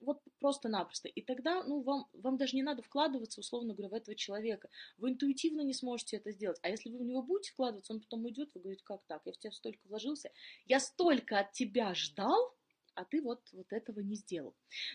Вот 0.00 0.20
просто-напросто. 0.38 1.08
И 1.08 1.22
тогда, 1.22 1.64
ну, 1.64 1.82
вам, 1.82 2.08
вам 2.12 2.36
даже 2.36 2.54
не 2.54 2.62
надо 2.62 2.82
вкладываться, 2.82 3.40
условно 3.40 3.74
говоря, 3.74 3.88
в 3.88 3.94
этого 3.94 4.14
человека. 4.14 4.68
Вы 4.96 5.10
интуитивно 5.10 5.62
не 5.62 5.74
сможете 5.74 6.18
это 6.18 6.30
сделать. 6.30 6.58
А 6.62 6.68
если 6.68 6.88
вы 6.88 6.98
в 6.98 7.04
него 7.04 7.22
будете 7.22 7.50
вкладываться, 7.50 7.92
он 7.92 8.00
потом 8.00 8.24
уйдет, 8.24 8.50
вы 8.54 8.60
говорите, 8.60 8.84
как 8.84 9.02
так? 9.06 9.22
Я 9.24 9.32
в 9.32 9.38
тебя 9.38 9.50
столько 9.50 9.80
вложился, 9.88 10.30
я 10.66 10.78
столько 10.78 11.40
от 11.40 11.52
тебя 11.52 11.94
ждал, 11.94 12.54
а 12.94 13.04
ты 13.04 13.22
вот, 13.22 13.40
вот 13.52 13.72
этого 13.72 14.00
не 14.00 14.14
сделал. 14.14 14.54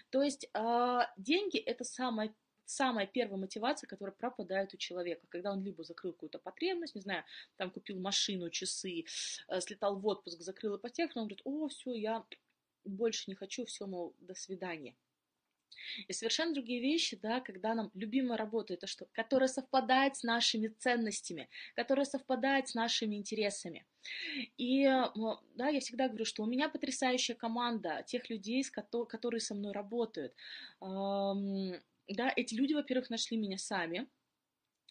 То 0.09 0.23
есть 0.23 0.49
э, 0.53 0.99
деньги– 1.17 1.57
это 1.59 1.83
самое 1.83 2.33
самая 2.65 3.07
первая 3.07 3.37
мотивация, 3.37 3.87
которая 3.87 4.15
пропадает 4.15 4.73
у 4.73 4.77
человека, 4.77 5.25
когда 5.29 5.51
он 5.51 5.63
либо 5.63 5.83
закрыл 5.83 6.13
какую-то 6.13 6.39
потребность, 6.39 6.95
не 6.95 7.01
знаю, 7.01 7.23
там 7.57 7.71
купил 7.71 7.99
машину, 7.99 8.49
часы, 8.49 9.05
э, 9.47 9.61
слетал 9.61 9.99
в 9.99 10.07
отпуск, 10.07 10.41
закрыл 10.41 10.77
ипотеку, 10.77 11.19
он 11.19 11.25
говорит, 11.25 11.41
о, 11.43 11.67
все, 11.67 11.93
я 11.93 12.25
больше 12.85 13.29
не 13.29 13.35
хочу, 13.35 13.65
все, 13.65 13.85
мол, 13.85 14.15
до 14.19 14.35
свидания. 14.35 14.95
И 16.07 16.13
совершенно 16.13 16.53
другие 16.53 16.81
вещи, 16.81 17.17
да, 17.21 17.41
когда 17.41 17.73
нам 17.73 17.91
любимая 17.93 18.37
работа, 18.37 18.73
это 18.73 18.87
что? 18.87 19.05
Которая 19.11 19.47
совпадает 19.47 20.15
с 20.15 20.23
нашими 20.23 20.67
ценностями, 20.67 21.49
которая 21.75 22.05
совпадает 22.05 22.69
с 22.69 22.75
нашими 22.75 23.15
интересами. 23.15 23.85
И 24.57 24.83
да, 25.55 25.69
я 25.69 25.79
всегда 25.79 26.07
говорю, 26.07 26.25
что 26.25 26.43
у 26.43 26.45
меня 26.45 26.69
потрясающая 26.69 27.35
команда 27.35 28.03
тех 28.05 28.29
людей, 28.29 28.63
которые 28.63 29.41
со 29.41 29.55
мной 29.55 29.71
работают. 29.71 30.33
Да, 32.07 32.31
эти 32.35 32.53
люди, 32.53 32.73
во-первых, 32.73 33.09
нашли 33.09 33.37
меня 33.37 33.57
сами, 33.57 34.07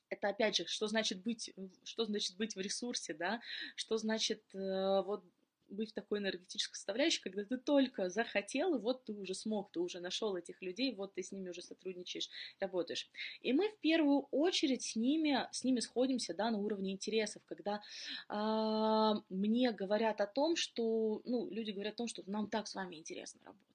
это 0.09 0.29
опять 0.29 0.57
же, 0.57 0.67
что 0.67 0.89
значит 0.89 1.23
быть, 1.23 1.55
что 1.85 2.05
значит 2.05 2.37
быть 2.37 2.55
в 2.55 2.61
ресурсе, 2.61 3.15
да, 3.15 3.41
что 3.77 3.97
значит 3.97 4.43
э, 4.55 5.03
вот 5.03 5.25
быть 5.73 5.91
в 5.91 5.95
такой 5.95 6.19
энергетической 6.19 6.77
составляющей, 6.77 7.23
когда 7.23 7.45
ты 7.45 7.57
только 7.57 8.11
захотел, 8.11 8.75
и 8.75 8.79
вот 8.79 9.05
ты 9.05 9.15
уже 9.15 9.35
смог, 9.35 9.73
ты 9.73 9.81
уже 9.81 10.01
нашел 10.01 10.37
этих 10.37 10.61
людей, 10.63 10.95
вот 10.95 11.15
ты 11.15 11.23
с 11.23 11.33
ними 11.33 11.49
уже 11.49 11.63
сотрудничаешь, 11.63 12.29
работаешь. 12.61 13.09
И 13.41 13.53
мы 13.53 13.71
в 13.71 13.79
первую 13.79 14.29
очередь 14.31 14.83
с 14.83 14.97
ними, 14.97 15.49
с 15.51 15.65
ними 15.65 15.81
сходимся 15.81 16.35
да, 16.35 16.51
на 16.51 16.59
уровне 16.59 16.93
интересов, 16.93 17.43
когда 17.47 17.83
э, 18.29 19.21
мне 19.31 19.73
говорят 19.73 20.21
о 20.21 20.27
том, 20.27 20.57
что, 20.57 21.23
ну, 21.25 21.49
люди 21.51 21.71
говорят 21.71 21.95
о 21.95 21.99
том, 21.99 22.09
что 22.09 22.23
нам 22.27 22.49
так 22.49 22.69
с 22.69 22.75
вами 22.75 22.97
интересно 22.97 23.41
работать. 23.45 23.72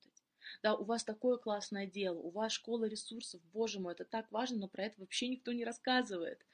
Да, 0.63 0.75
у 0.75 0.84
вас 0.84 1.04
такое 1.04 1.38
классное 1.38 1.86
дело, 1.86 2.20
у 2.20 2.30
вас 2.30 2.51
школа 2.51 2.86
ресурсов, 2.86 3.42
боже 3.54 3.80
мой, 3.80 3.94
это 3.94 4.06
так 4.06 4.32
важно, 4.32 4.58
но 4.58 4.68
про 4.68 4.86
это 4.86 5.00
вообще 5.00 5.27
никто 5.27 5.51
не 5.54 5.66
рассказывает. 5.66 6.46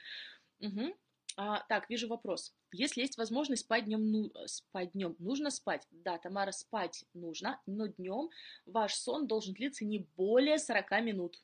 Угу. 0.59 0.95
А, 1.35 1.63
так, 1.67 1.89
вижу 1.89 2.07
вопрос. 2.07 2.53
Если 2.71 3.01
есть 3.01 3.17
возможность 3.17 3.63
спать 3.63 3.85
днем, 3.85 4.11
ну, 4.11 4.31
спать 4.45 4.91
днем, 4.91 5.15
нужно 5.19 5.49
спать? 5.49 5.87
Да, 5.91 6.17
Тамара, 6.17 6.51
спать 6.51 7.05
нужно, 7.13 7.59
но 7.65 7.87
днем 7.87 8.29
ваш 8.65 8.93
сон 8.95 9.27
должен 9.27 9.53
длиться 9.53 9.83
не 9.85 9.99
более 10.15 10.59
40 10.59 10.91
минут. 11.01 11.41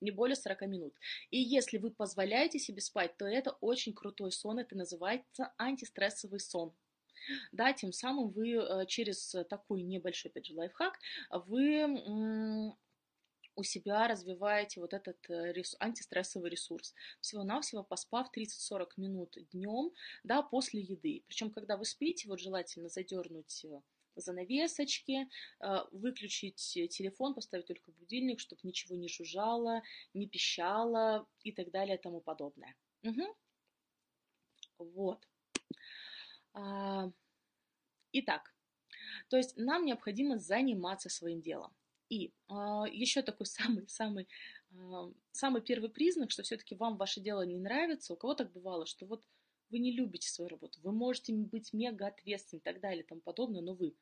Не 0.00 0.10
более 0.10 0.36
40 0.36 0.62
минут. 0.62 0.94
И 1.30 1.38
если 1.38 1.78
вы 1.78 1.90
позволяете 1.90 2.58
себе 2.58 2.80
спать, 2.80 3.16
то 3.16 3.24
это 3.24 3.52
очень 3.60 3.94
крутой 3.94 4.32
сон, 4.32 4.58
это 4.58 4.76
называется 4.76 5.52
антистрессовый 5.58 6.40
сон. 6.40 6.74
Да, 7.52 7.72
тем 7.72 7.92
самым 7.92 8.30
вы 8.30 8.52
э, 8.52 8.86
через 8.86 9.34
такой 9.48 9.82
небольшой, 9.82 10.30
опять 10.30 10.46
же, 10.46 10.54
лайфхак, 10.54 10.98
вы 11.30 12.72
у 13.56 13.62
себя 13.62 14.08
развиваете 14.08 14.80
вот 14.80 14.94
этот 14.94 15.18
э, 15.30 15.54
антистрессовый 15.78 16.50
ресурс. 16.50 16.94
Всего-навсего 17.20 17.84
поспав 17.84 18.28
30-40 18.36 18.88
минут 18.96 19.36
днем, 19.52 19.92
да, 20.24 20.42
после 20.42 20.80
еды. 20.80 21.22
Причем, 21.28 21.50
когда 21.50 21.76
вы 21.76 21.84
спите, 21.84 22.28
вот 22.28 22.40
желательно 22.40 22.88
задернуть 22.88 23.64
э, 23.64 23.80
занавесочки, 24.16 25.28
выключить 25.90 26.56
телефон, 26.90 27.34
поставить 27.34 27.66
только 27.66 27.90
будильник, 27.90 28.38
чтобы 28.38 28.60
ничего 28.62 28.94
не 28.94 29.08
жужжало, 29.08 29.82
не 30.14 30.28
пищало 30.28 31.26
и 31.42 31.50
так 31.50 31.72
далее 31.72 31.96
и 31.96 32.00
тому 32.00 32.20
подобное. 32.20 32.76
Угу. 33.02 33.36
Вот. 34.78 35.26
А, 36.54 37.10
итак, 38.12 38.54
то 39.28 39.36
есть 39.36 39.56
нам 39.56 39.84
необходимо 39.84 40.38
заниматься 40.38 41.08
своим 41.08 41.40
делом. 41.40 41.74
И 42.08 42.32
а, 42.48 42.84
еще 42.90 43.22
такой 43.22 43.46
самый-самый 43.46 44.28
а, 44.72 45.12
самый 45.32 45.62
первый 45.62 45.90
признак, 45.90 46.30
что 46.30 46.42
все-таки 46.42 46.74
вам 46.74 46.96
ваше 46.96 47.20
дело 47.20 47.42
не 47.42 47.58
нравится. 47.58 48.14
У 48.14 48.16
кого 48.16 48.34
так 48.34 48.52
бывало, 48.52 48.86
что 48.86 49.06
вот 49.06 49.22
вы 49.70 49.78
не 49.78 49.92
любите 49.92 50.28
свою 50.28 50.48
работу, 50.48 50.80
вы 50.82 50.92
можете 50.92 51.32
быть 51.32 51.72
мега 51.72 52.06
ответственным 52.06 52.60
и 52.60 52.64
так 52.64 52.80
далее 52.80 53.02
и 53.02 53.06
тому 53.06 53.20
подобное, 53.20 53.62
но 53.62 53.74
вы 53.74 53.96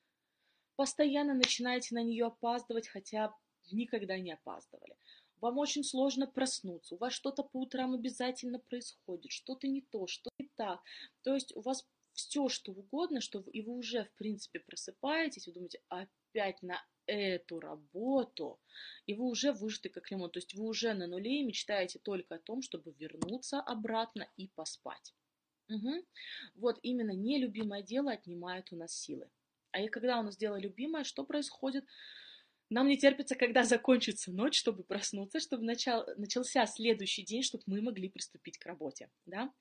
постоянно 0.77 1.35
начинаете 1.35 1.95
на 1.95 2.03
нее 2.03 2.27
опаздывать, 2.27 2.89
хотя 2.89 3.35
никогда 3.71 4.19
не 4.19 4.33
опаздывали. 4.33 4.97
Вам 5.41 5.59
очень 5.59 5.83
сложно 5.83 6.27
проснуться, 6.27 6.95
у 6.95 6.99
вас 6.99 7.13
что-то 7.13 7.43
по 7.43 7.61
утрам 7.61 7.95
обязательно 7.95 8.59
происходит, 8.59 9.33
что-то 9.33 9.67
не 9.67 9.81
то, 9.81 10.07
что 10.07 10.31
не 10.39 10.49
так. 10.57 10.81
То 11.23 11.35
есть 11.35 11.55
у 11.57 11.63
вас 11.63 11.87
все, 12.15 12.49
что 12.49 12.73
угодно, 12.73 13.21
что 13.21 13.41
вы, 13.41 13.51
и 13.53 13.63
вы 13.63 13.75
уже, 13.75 14.05
в 14.05 14.13
принципе, 14.15 14.61
просыпаетесь, 14.61 15.47
вы 15.47 15.55
думаете, 15.55 15.81
опять 15.89 16.63
на 16.63 16.85
эту 17.07 17.61
работу, 17.61 18.61
и 19.07 19.15
вы 19.15 19.25
уже 19.25 19.53
выжаты 19.53 19.89
как 19.89 20.11
лимон. 20.11 20.31
То 20.31 20.39
есть 20.39 20.55
вы 20.55 20.65
уже 20.65 20.95
на 20.95 21.07
нуле 21.07 21.41
и 21.41 21.45
мечтаете 21.45 21.99
только 21.99 22.37
о 22.37 22.39
том, 22.39 22.63
чтобы 22.63 22.95
вернуться 22.99 23.61
обратно 23.61 24.29
и 24.37 24.49
поспать. 24.49 25.15
Угу. 25.69 26.05
Вот 26.57 26.79
именно 26.83 27.13
нелюбимое 27.13 27.83
дело 27.83 28.13
отнимает 28.13 28.73
у 28.73 28.77
нас 28.77 28.95
силы. 28.95 29.31
А 29.73 29.81
и 29.81 29.89
когда 29.89 30.21
у 30.21 30.23
нас 30.23 30.37
дело 30.37 30.59
любимое, 30.61 31.05
что 31.05 31.25
происходит? 31.25 31.85
Нам 32.69 32.89
не 32.89 32.99
терпится, 32.99 33.35
когда 33.35 33.65
закончится 33.65 34.33
ночь, 34.33 34.59
чтобы 34.59 34.85
проснуться, 34.85 35.41
чтобы 35.41 35.65
начал, 35.65 36.07
начался 36.17 36.67
следующий 36.67 37.23
день, 37.23 37.43
чтобы 37.43 37.65
мы 37.67 37.81
могли 37.81 38.09
приступить 38.09 38.59
к 38.59 38.67
работе. 38.67 39.11
Да? 39.27 39.53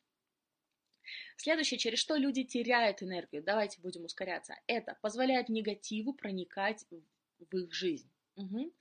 Следующее, 1.38 1.78
через 1.78 2.00
что 2.00 2.16
люди 2.16 2.44
теряют 2.44 3.02
энергию, 3.04 3.44
давайте 3.44 3.82
будем 3.82 4.06
ускоряться, 4.06 4.56
это 4.68 4.98
позволяет 5.02 5.50
негативу 5.50 6.14
проникать 6.14 6.86
в 7.40 7.58
их 7.58 7.74
жизнь. 7.74 8.10
Угу. 8.38 8.72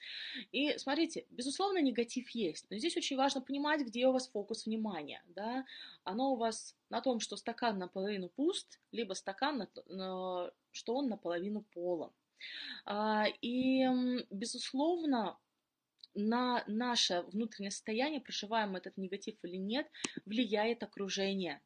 И 0.52 0.78
смотрите, 0.78 1.26
безусловно, 1.30 1.78
негатив 1.82 2.30
есть, 2.30 2.66
но 2.70 2.78
здесь 2.78 2.96
очень 2.96 3.16
важно 3.16 3.40
понимать, 3.40 3.80
где 3.82 4.06
у 4.06 4.12
вас 4.12 4.28
фокус 4.28 4.66
внимания. 4.66 5.22
Да? 5.26 5.64
Оно 6.04 6.32
у 6.32 6.36
вас 6.36 6.76
на 6.88 7.00
том, 7.00 7.20
что 7.20 7.36
стакан 7.36 7.78
наполовину 7.78 8.28
пуст, 8.28 8.80
либо 8.92 9.14
стакан, 9.14 9.58
на, 9.58 9.68
на, 9.86 10.50
что 10.70 10.94
он 10.94 11.08
наполовину 11.08 11.62
полон. 11.74 12.12
А, 12.84 13.26
и, 13.42 13.86
безусловно, 14.30 15.36
на 16.14 16.64
наше 16.66 17.22
внутреннее 17.32 17.70
состояние, 17.70 18.20
проживаем 18.20 18.76
этот 18.76 18.96
негатив 18.96 19.36
или 19.42 19.56
нет, 19.56 19.88
влияет 20.24 20.82
окружение 20.82 21.60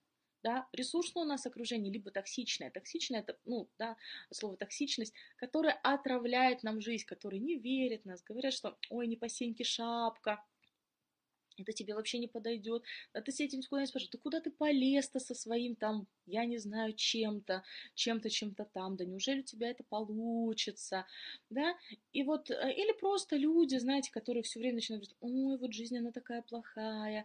да, 0.44 0.68
ресурсное 0.72 1.24
у 1.24 1.26
нас 1.26 1.46
окружение, 1.46 1.90
либо 1.90 2.10
токсичное. 2.10 2.70
Токсичное 2.70 3.20
это, 3.20 3.38
ну, 3.46 3.66
да, 3.78 3.96
слово 4.30 4.58
токсичность, 4.58 5.14
которое 5.36 5.72
отравляет 5.82 6.62
нам 6.62 6.82
жизнь, 6.82 7.06
которые 7.06 7.40
не 7.40 7.56
верят 7.56 8.04
нас, 8.04 8.22
говорят, 8.22 8.52
что, 8.52 8.76
ой, 8.90 9.06
не 9.06 9.16
по 9.16 9.28
сеньке 9.28 9.64
шапка, 9.64 10.44
это 11.56 11.72
тебе 11.72 11.94
вообще 11.94 12.18
не 12.18 12.28
подойдет. 12.28 12.82
А 13.12 13.22
ты 13.22 13.32
с 13.32 13.40
этим 13.40 13.60
никуда 13.60 13.80
не 13.80 13.86
спрашиваешь, 13.86 14.10
ты 14.10 14.18
куда 14.18 14.40
ты 14.40 14.50
полез-то 14.50 15.18
со 15.18 15.34
своим 15.34 15.76
там, 15.76 16.06
я 16.26 16.44
не 16.44 16.58
знаю, 16.58 16.92
чем-то, 16.92 17.62
чем-то, 17.94 18.28
чем-то 18.28 18.64
там, 18.66 18.96
да 18.96 19.04
неужели 19.04 19.40
у 19.40 19.44
тебя 19.44 19.70
это 19.70 19.84
получится, 19.84 21.06
да? 21.48 21.74
И 22.12 22.22
вот, 22.22 22.50
э, 22.50 22.74
или 22.74 22.92
просто 22.98 23.36
люди, 23.36 23.76
знаете, 23.76 24.10
которые 24.10 24.42
все 24.42 24.58
время 24.58 24.74
начинают 24.74 25.04
говорить, 25.04 25.16
ой, 25.20 25.58
вот 25.58 25.72
жизнь, 25.72 25.96
она 25.96 26.10
такая 26.10 26.42
плохая, 26.42 27.24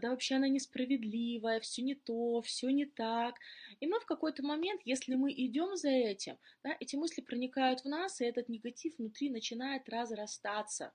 да 0.00 0.10
вообще 0.10 0.36
она 0.36 0.48
несправедливая, 0.48 1.60
все 1.60 1.82
не 1.82 1.94
то, 1.94 2.42
все 2.42 2.70
не 2.70 2.86
так. 2.86 3.36
И 3.80 3.86
мы 3.86 4.00
в 4.00 4.06
какой-то 4.06 4.42
момент, 4.42 4.80
если 4.84 5.14
мы 5.14 5.32
идем 5.32 5.76
за 5.76 5.90
этим, 5.90 6.38
да, 6.62 6.76
эти 6.80 6.96
мысли 6.96 7.22
проникают 7.22 7.80
в 7.80 7.88
нас, 7.88 8.20
и 8.20 8.24
этот 8.24 8.48
негатив 8.48 8.98
внутри 8.98 9.30
начинает 9.30 9.88
разрастаться. 9.88 10.92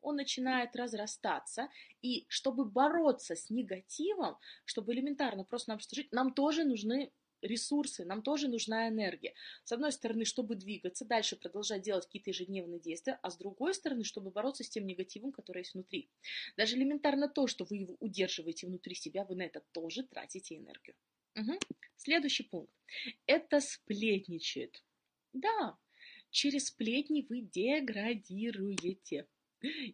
Он 0.00 0.16
начинает 0.16 0.76
разрастаться, 0.76 1.70
и 2.02 2.26
чтобы 2.28 2.66
бороться 2.66 3.34
с 3.34 3.48
негативом, 3.48 4.36
чтобы 4.66 4.92
элементарно 4.92 5.44
просто 5.44 5.70
нам 5.70 5.80
жить, 5.80 6.12
нам 6.12 6.34
тоже 6.34 6.64
нужны 6.64 7.10
ресурсы, 7.44 8.04
нам 8.04 8.22
тоже 8.22 8.48
нужна 8.48 8.88
энергия. 8.88 9.34
С 9.64 9.72
одной 9.72 9.92
стороны, 9.92 10.24
чтобы 10.24 10.56
двигаться, 10.56 11.04
дальше 11.04 11.36
продолжать 11.36 11.82
делать 11.82 12.06
какие-то 12.06 12.30
ежедневные 12.30 12.80
действия, 12.80 13.18
а 13.22 13.30
с 13.30 13.36
другой 13.36 13.74
стороны, 13.74 14.04
чтобы 14.04 14.30
бороться 14.30 14.64
с 14.64 14.68
тем 14.68 14.86
негативом, 14.86 15.32
который 15.32 15.58
есть 15.60 15.74
внутри. 15.74 16.10
Даже 16.56 16.76
элементарно 16.76 17.28
то, 17.28 17.46
что 17.46 17.64
вы 17.64 17.76
его 17.76 17.96
удерживаете 18.00 18.66
внутри 18.66 18.94
себя, 18.94 19.24
вы 19.24 19.36
на 19.36 19.42
это 19.42 19.60
тоже 19.72 20.02
тратите 20.04 20.56
энергию. 20.56 20.96
Угу. 21.36 21.58
Следующий 21.96 22.44
пункт. 22.44 22.72
Это 23.26 23.60
сплетничает. 23.60 24.82
Да, 25.32 25.78
через 26.30 26.66
сплетни 26.66 27.26
вы 27.28 27.42
деградируете. 27.42 29.26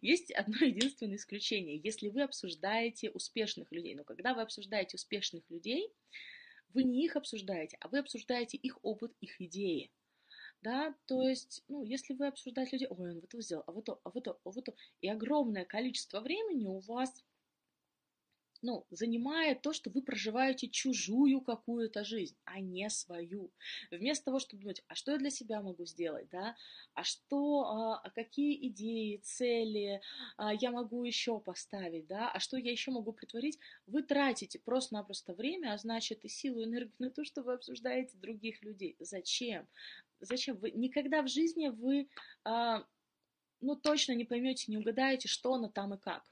Есть 0.01 0.31
одно 0.31 0.57
единственное 0.65 1.15
исключение. 1.15 1.79
Если 1.83 2.09
вы 2.09 2.23
обсуждаете 2.23 3.09
успешных 3.11 3.71
людей, 3.71 3.95
но 3.95 4.03
когда 4.03 4.33
вы 4.33 4.41
обсуждаете 4.41 4.95
успешных 4.95 5.49
людей, 5.49 5.89
вы 6.73 6.83
не 6.83 7.05
их 7.05 7.15
обсуждаете, 7.15 7.77
а 7.81 7.87
вы 7.89 7.99
обсуждаете 7.99 8.57
их 8.57 8.79
опыт, 8.83 9.13
их 9.21 9.41
идеи. 9.41 9.91
Да, 10.61 10.95
то 11.07 11.27
есть, 11.27 11.63
ну, 11.67 11.83
если 11.83 12.13
вы 12.13 12.27
обсуждаете 12.27 12.73
людей, 12.77 12.87
ой, 12.89 13.11
он 13.11 13.15
вот 13.15 13.25
это 13.25 13.41
сделал, 13.41 13.63
а 13.67 13.71
вот 13.71 13.85
то, 13.85 14.01
а 14.03 14.09
вот 14.11 14.23
то, 14.25 14.39
а 14.43 14.51
вот 14.51 14.65
то, 14.65 14.75
и 15.01 15.07
огромное 15.09 15.65
количество 15.65 16.21
времени 16.21 16.67
у 16.67 16.79
вас 16.79 17.23
ну, 18.61 18.85
занимает 18.91 19.61
то, 19.61 19.73
что 19.73 19.89
вы 19.89 20.01
проживаете 20.01 20.67
чужую 20.67 21.41
какую-то 21.41 22.03
жизнь, 22.03 22.35
а 22.45 22.59
не 22.59 22.89
свою. 22.89 23.51
Вместо 23.89 24.25
того, 24.25 24.39
чтобы 24.39 24.61
думать, 24.63 24.83
а 24.87 24.95
что 24.95 25.11
я 25.11 25.17
для 25.17 25.29
себя 25.29 25.61
могу 25.61 25.85
сделать, 25.85 26.29
да, 26.29 26.55
а 26.93 27.03
что, 27.03 27.63
а, 27.63 28.09
какие 28.11 28.67
идеи, 28.67 29.17
цели 29.17 30.01
а, 30.37 30.53
я 30.53 30.71
могу 30.71 31.03
еще 31.03 31.39
поставить, 31.39 32.07
да, 32.07 32.31
а 32.31 32.39
что 32.39 32.57
я 32.57 32.71
еще 32.71 32.91
могу 32.91 33.13
притворить, 33.13 33.59
вы 33.87 34.03
тратите 34.03 34.59
просто-напросто 34.59 35.33
время, 35.33 35.73
а 35.73 35.77
значит 35.77 36.23
и 36.25 36.29
силу, 36.29 36.61
и 36.61 36.65
энергию 36.65 36.95
на 36.99 37.09
то, 37.09 37.23
что 37.23 37.41
вы 37.41 37.53
обсуждаете 37.53 38.17
других 38.17 38.61
людей. 38.61 38.95
Зачем? 38.99 39.67
Зачем? 40.19 40.57
Вы 40.57 40.71
никогда 40.71 41.23
в 41.23 41.27
жизни 41.27 41.69
вы, 41.69 42.07
а, 42.43 42.85
ну, 43.59 43.75
точно 43.75 44.13
не 44.13 44.25
поймете, 44.25 44.65
не 44.67 44.77
угадаете, 44.77 45.27
что 45.27 45.53
оно 45.53 45.67
там 45.69 45.93
и 45.93 45.97
как 45.97 46.23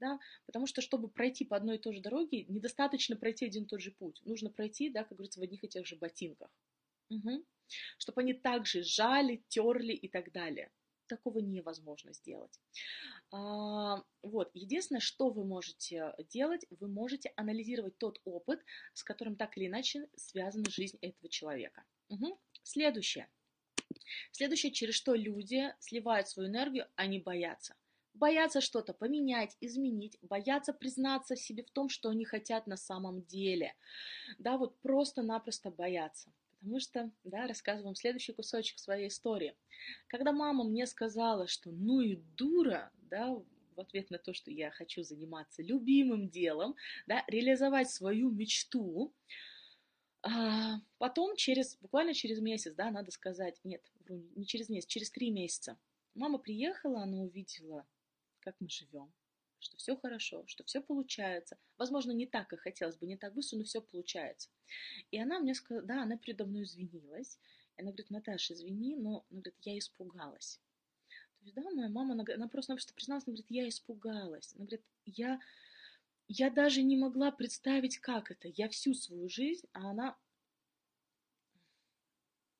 да, 0.00 0.18
потому 0.46 0.66
что, 0.66 0.80
чтобы 0.80 1.08
пройти 1.08 1.44
по 1.44 1.56
одной 1.56 1.76
и 1.76 1.80
той 1.80 1.94
же 1.94 2.00
дороге, 2.00 2.44
недостаточно 2.44 3.16
пройти 3.16 3.46
один 3.46 3.64
и 3.64 3.66
тот 3.66 3.80
же 3.80 3.90
путь, 3.90 4.20
нужно 4.24 4.50
пройти, 4.50 4.90
да, 4.90 5.04
как 5.04 5.16
говорится, 5.18 5.40
в 5.40 5.42
одних 5.42 5.64
и 5.64 5.68
тех 5.68 5.86
же 5.86 5.96
ботинках, 5.96 6.50
угу. 7.10 7.44
чтобы 7.98 8.22
они 8.22 8.34
также 8.34 8.82
жали, 8.82 9.42
терли 9.48 9.92
и 9.92 10.08
так 10.08 10.32
далее. 10.32 10.70
Такого 11.06 11.38
невозможно 11.38 12.12
сделать. 12.12 12.60
А, 13.30 14.04
вот, 14.22 14.50
единственное, 14.52 15.00
что 15.00 15.30
вы 15.30 15.44
можете 15.44 16.14
делать, 16.30 16.66
вы 16.68 16.88
можете 16.88 17.32
анализировать 17.36 17.96
тот 17.96 18.20
опыт, 18.24 18.62
с 18.92 19.02
которым 19.02 19.36
так 19.36 19.56
или 19.56 19.66
иначе 19.66 20.08
связана 20.16 20.68
жизнь 20.68 20.98
этого 21.00 21.30
человека. 21.30 21.84
Угу. 22.10 22.38
Следующее. 22.62 23.28
Следующее, 24.32 24.70
через 24.70 24.94
что 24.94 25.14
люди 25.14 25.74
сливают 25.80 26.28
свою 26.28 26.50
энергию, 26.50 26.86
они 26.94 27.18
боятся 27.20 27.74
боятся 28.18 28.60
что-то 28.60 28.92
поменять, 28.92 29.56
изменить, 29.60 30.18
боятся 30.22 30.72
признаться 30.72 31.36
себе 31.36 31.62
в 31.62 31.70
том, 31.70 31.88
что 31.88 32.10
они 32.10 32.24
хотят 32.24 32.66
на 32.66 32.76
самом 32.76 33.22
деле. 33.22 33.74
Да, 34.38 34.58
вот 34.58 34.78
просто-напросто 34.80 35.70
боятся. 35.70 36.32
Потому 36.58 36.80
что, 36.80 37.10
да, 37.24 37.46
рассказываю 37.46 37.86
вам 37.86 37.94
следующий 37.94 38.32
кусочек 38.32 38.78
своей 38.78 39.08
истории. 39.08 39.54
Когда 40.08 40.32
мама 40.32 40.64
мне 40.64 40.86
сказала, 40.86 41.46
что 41.46 41.70
ну 41.70 42.00
и 42.00 42.16
дура, 42.36 42.90
да, 43.10 43.32
в 43.76 43.80
ответ 43.80 44.10
на 44.10 44.18
то, 44.18 44.32
что 44.34 44.50
я 44.50 44.70
хочу 44.72 45.04
заниматься 45.04 45.62
любимым 45.62 46.28
делом, 46.28 46.74
да, 47.06 47.22
реализовать 47.28 47.90
свою 47.90 48.30
мечту, 48.30 49.14
а, 50.22 50.80
потом 50.98 51.36
через, 51.36 51.76
буквально 51.76 52.12
через 52.12 52.40
месяц, 52.40 52.74
да, 52.74 52.90
надо 52.90 53.12
сказать, 53.12 53.60
нет, 53.62 53.82
не 54.08 54.44
через 54.46 54.68
месяц, 54.68 54.88
через 54.88 55.12
три 55.12 55.30
месяца, 55.30 55.78
мама 56.14 56.38
приехала, 56.38 57.02
она 57.02 57.18
увидела 57.18 57.86
как 58.40 58.56
мы 58.60 58.68
живем, 58.68 59.12
что 59.58 59.76
все 59.76 59.96
хорошо, 59.96 60.44
что 60.46 60.64
все 60.64 60.80
получается. 60.80 61.58
Возможно, 61.76 62.12
не 62.12 62.26
так, 62.26 62.48
как 62.48 62.60
хотелось 62.60 62.96
бы, 62.96 63.06
не 63.06 63.16
так 63.16 63.34
быстро, 63.34 63.58
но 63.58 63.64
все 63.64 63.80
получается. 63.80 64.50
И 65.10 65.18
она 65.18 65.38
мне 65.40 65.54
сказала, 65.54 65.86
да, 65.86 66.02
она 66.02 66.16
передо 66.16 66.44
мной 66.44 66.62
извинилась. 66.62 67.38
И 67.76 67.82
она 67.82 67.90
говорит, 67.90 68.10
Наташа, 68.10 68.54
извини, 68.54 68.96
но 68.96 69.24
она 69.30 69.40
говорит, 69.40 69.58
я 69.62 69.78
испугалась. 69.78 70.60
То 71.38 71.44
есть, 71.44 71.54
да, 71.54 71.62
моя 71.70 71.88
мама, 71.88 72.14
она, 72.14 72.24
она 72.34 72.48
просто-напросто 72.48 72.94
призналась, 72.94 73.24
она 73.26 73.34
говорит, 73.34 73.50
я 73.50 73.68
испугалась. 73.68 74.54
Она 74.54 74.64
говорит, 74.64 74.84
я, 75.04 75.40
я 76.26 76.50
даже 76.50 76.82
не 76.82 76.96
могла 76.96 77.30
представить, 77.30 77.98
как 77.98 78.30
это. 78.30 78.48
Я 78.48 78.68
всю 78.68 78.94
свою 78.94 79.28
жизнь, 79.28 79.66
а 79.72 79.90
она 79.90 80.16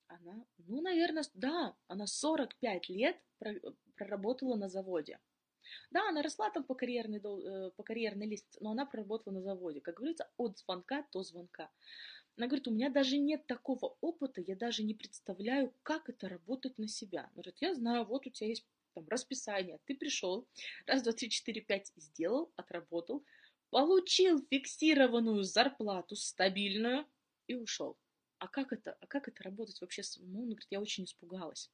она, 0.09 0.47
ну, 0.67 0.81
наверное, 0.81 1.25
да, 1.35 1.77
она 1.87 2.07
45 2.07 2.89
лет 2.89 3.21
проработала 3.95 4.57
на 4.57 4.69
заводе. 4.69 5.21
Да, 5.91 6.09
она 6.09 6.23
росла 6.23 6.51
там 6.51 6.65
по 6.65 6.75
карьерной, 6.75 7.19
э, 7.19 7.71
по 7.77 7.83
карьерной 7.83 8.27
лестнице, 8.27 8.59
но 8.61 8.71
она 8.71 8.87
проработала 8.87 9.35
на 9.35 9.43
заводе. 9.43 9.81
Как 9.81 9.97
говорится, 9.97 10.29
от 10.37 10.59
звонка 10.59 11.07
до 11.13 11.23
звонка. 11.23 11.71
Она 12.37 12.47
говорит, 12.47 12.69
у 12.69 12.71
меня 12.71 12.89
даже 12.89 13.19
нет 13.19 13.47
такого 13.47 13.97
опыта, 14.01 14.41
я 14.41 14.55
даже 14.55 14.85
не 14.85 14.95
представляю, 14.95 15.75
как 15.83 16.09
это 16.09 16.29
работать 16.29 16.79
на 16.79 16.87
себя. 16.87 17.21
Она 17.21 17.31
говорит, 17.35 17.57
я 17.61 17.75
знаю, 17.75 18.05
вот 18.05 18.27
у 18.27 18.31
тебя 18.31 18.49
есть 18.49 18.65
там 18.95 19.07
расписание, 19.09 19.81
ты 19.87 19.97
пришел, 19.97 20.47
раз, 20.87 21.03
два, 21.03 21.13
три, 21.13 21.31
четыре, 21.31 21.61
пять 21.61 21.93
сделал, 21.97 22.53
отработал, 22.57 23.25
получил 23.71 24.39
фиксированную 24.51 25.43
зарплату, 25.43 26.15
стабильную, 26.15 27.07
и 27.49 27.55
ушел. 27.55 27.99
А 28.39 28.47
как 28.47 28.73
это, 28.73 28.97
а 29.01 29.07
как 29.07 29.27
это 29.27 29.43
работать 29.43 29.81
вообще? 29.81 30.03
Ну, 30.19 30.39
она 30.39 30.51
говорит, 30.51 30.69
я 30.71 30.81
очень 30.81 31.05
испугалась. 31.05 31.71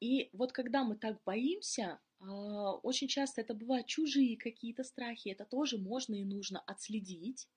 И 0.00 0.30
вот 0.32 0.52
когда 0.52 0.84
мы 0.84 0.96
так 0.96 1.22
боимся, 1.24 2.00
а, 2.20 2.74
очень 2.76 3.08
часто 3.08 3.40
это 3.40 3.54
бывают 3.54 3.86
чужие 3.86 4.36
какие-то 4.36 4.84
страхи, 4.84 5.28
это 5.30 5.44
тоже 5.44 5.78
можно 5.78 6.14
и 6.14 6.24
нужно 6.24 6.60
отследить. 6.60 7.48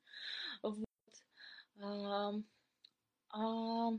Вот. 0.63 0.85
А, 1.81 2.33
а, 3.29 3.91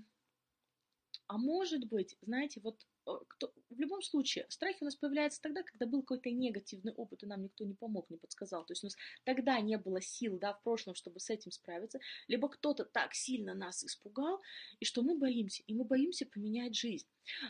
а 1.27 1.39
может 1.39 1.87
быть, 1.89 2.19
знаете, 2.21 2.61
вот 2.61 2.87
кто, 3.05 3.53
в 3.71 3.79
любом 3.79 4.03
случае, 4.03 4.47
страхи 4.49 4.79
у 4.81 4.85
нас 4.85 4.95
появляются 4.95 5.41
тогда, 5.41 5.63
когда 5.63 5.87
был 5.87 6.03
какой-то 6.03 6.31
негативный 6.31 6.93
опыт, 6.93 7.23
и 7.23 7.27
нам 7.27 7.43
никто 7.43 7.65
не 7.65 7.75
помог, 7.75 8.09
не 8.11 8.17
подсказал. 8.17 8.65
То 8.65 8.73
есть 8.73 8.85
у 8.85 8.87
нас 8.87 8.97
тогда 9.25 9.61
не 9.61 9.79
было 9.79 10.01
сил, 10.01 10.39
да, 10.39 10.53
в 10.53 10.63
прошлом, 10.63 10.95
чтобы 10.95 11.21
с 11.21 11.31
этим 11.31 11.51
справиться. 11.51 12.01
Либо 12.29 12.49
кто-то 12.49 12.85
так 12.85 13.15
сильно 13.15 13.55
нас 13.55 13.85
испугал, 13.85 14.41
и 14.81 14.85
что 14.85 15.03
мы 15.03 15.17
боимся, 15.17 15.63
и 15.67 15.75
мы 15.75 15.85
боимся 15.85 16.27
поменять 16.27 16.77
жизнь. 16.77 17.07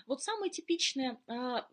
Вот 0.07 0.23
самое 0.23 0.51
типичное 0.51 1.19
а, 1.27 1.69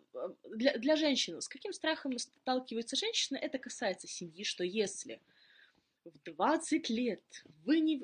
для, 0.55 0.77
для 0.77 0.95
женщины, 0.95 1.41
с 1.41 1.47
каким 1.47 1.73
страхом 1.73 2.17
сталкивается 2.17 2.95
женщина, 2.95 3.37
это 3.37 3.59
касается 3.59 4.07
семьи, 4.07 4.43
что 4.43 4.63
если 4.63 5.21
в 6.03 6.23
20 6.23 6.89
лет 6.89 7.23
вы 7.65 7.79
не 7.79 8.01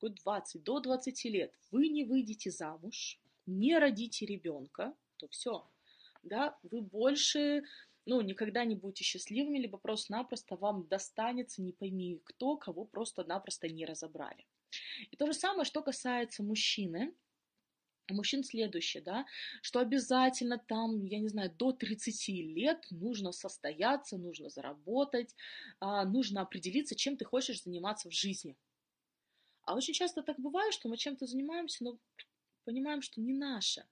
20, 0.00 0.62
до 0.62 0.80
20 0.80 1.24
лет 1.26 1.52
вы 1.70 1.88
не 1.88 2.04
выйдете 2.04 2.50
замуж, 2.50 3.18
не 3.46 3.78
родите 3.78 4.26
ребенка, 4.26 4.94
то 5.16 5.28
все, 5.28 5.68
да, 6.22 6.58
вы 6.62 6.80
больше, 6.80 7.62
ну, 8.04 8.20
никогда 8.20 8.64
не 8.64 8.74
будете 8.74 9.04
счастливыми, 9.04 9.58
либо 9.58 9.78
просто-напросто 9.78 10.56
вам 10.56 10.86
достанется 10.88 11.62
не 11.62 11.72
пойми 11.72 12.20
кто, 12.24 12.56
кого 12.56 12.84
просто-напросто 12.84 13.68
не 13.68 13.86
разобрали. 13.86 14.46
И 15.10 15.16
то 15.16 15.26
же 15.26 15.34
самое, 15.34 15.64
что 15.64 15.82
касается 15.82 16.42
мужчины, 16.42 17.14
мужчин 18.08 18.44
следующее, 18.44 19.02
да, 19.02 19.26
что 19.62 19.80
обязательно 19.80 20.58
там, 20.58 21.04
я 21.04 21.18
не 21.18 21.28
знаю, 21.28 21.50
до 21.50 21.72
30 21.72 22.28
лет 22.28 22.86
нужно 22.90 23.32
состояться, 23.32 24.16
нужно 24.16 24.48
заработать, 24.48 25.34
а, 25.80 26.04
нужно 26.04 26.42
определиться, 26.42 26.94
чем 26.94 27.16
ты 27.16 27.24
хочешь 27.24 27.62
заниматься 27.62 28.08
в 28.08 28.12
жизни. 28.12 28.56
А 29.62 29.74
очень 29.74 29.94
часто 29.94 30.22
так 30.22 30.38
бывает, 30.38 30.72
что 30.72 30.88
мы 30.88 30.96
чем-то 30.96 31.26
занимаемся, 31.26 31.82
но 31.82 31.98
понимаем, 32.64 33.02
что 33.02 33.20
не 33.20 33.34
наше 33.34 33.84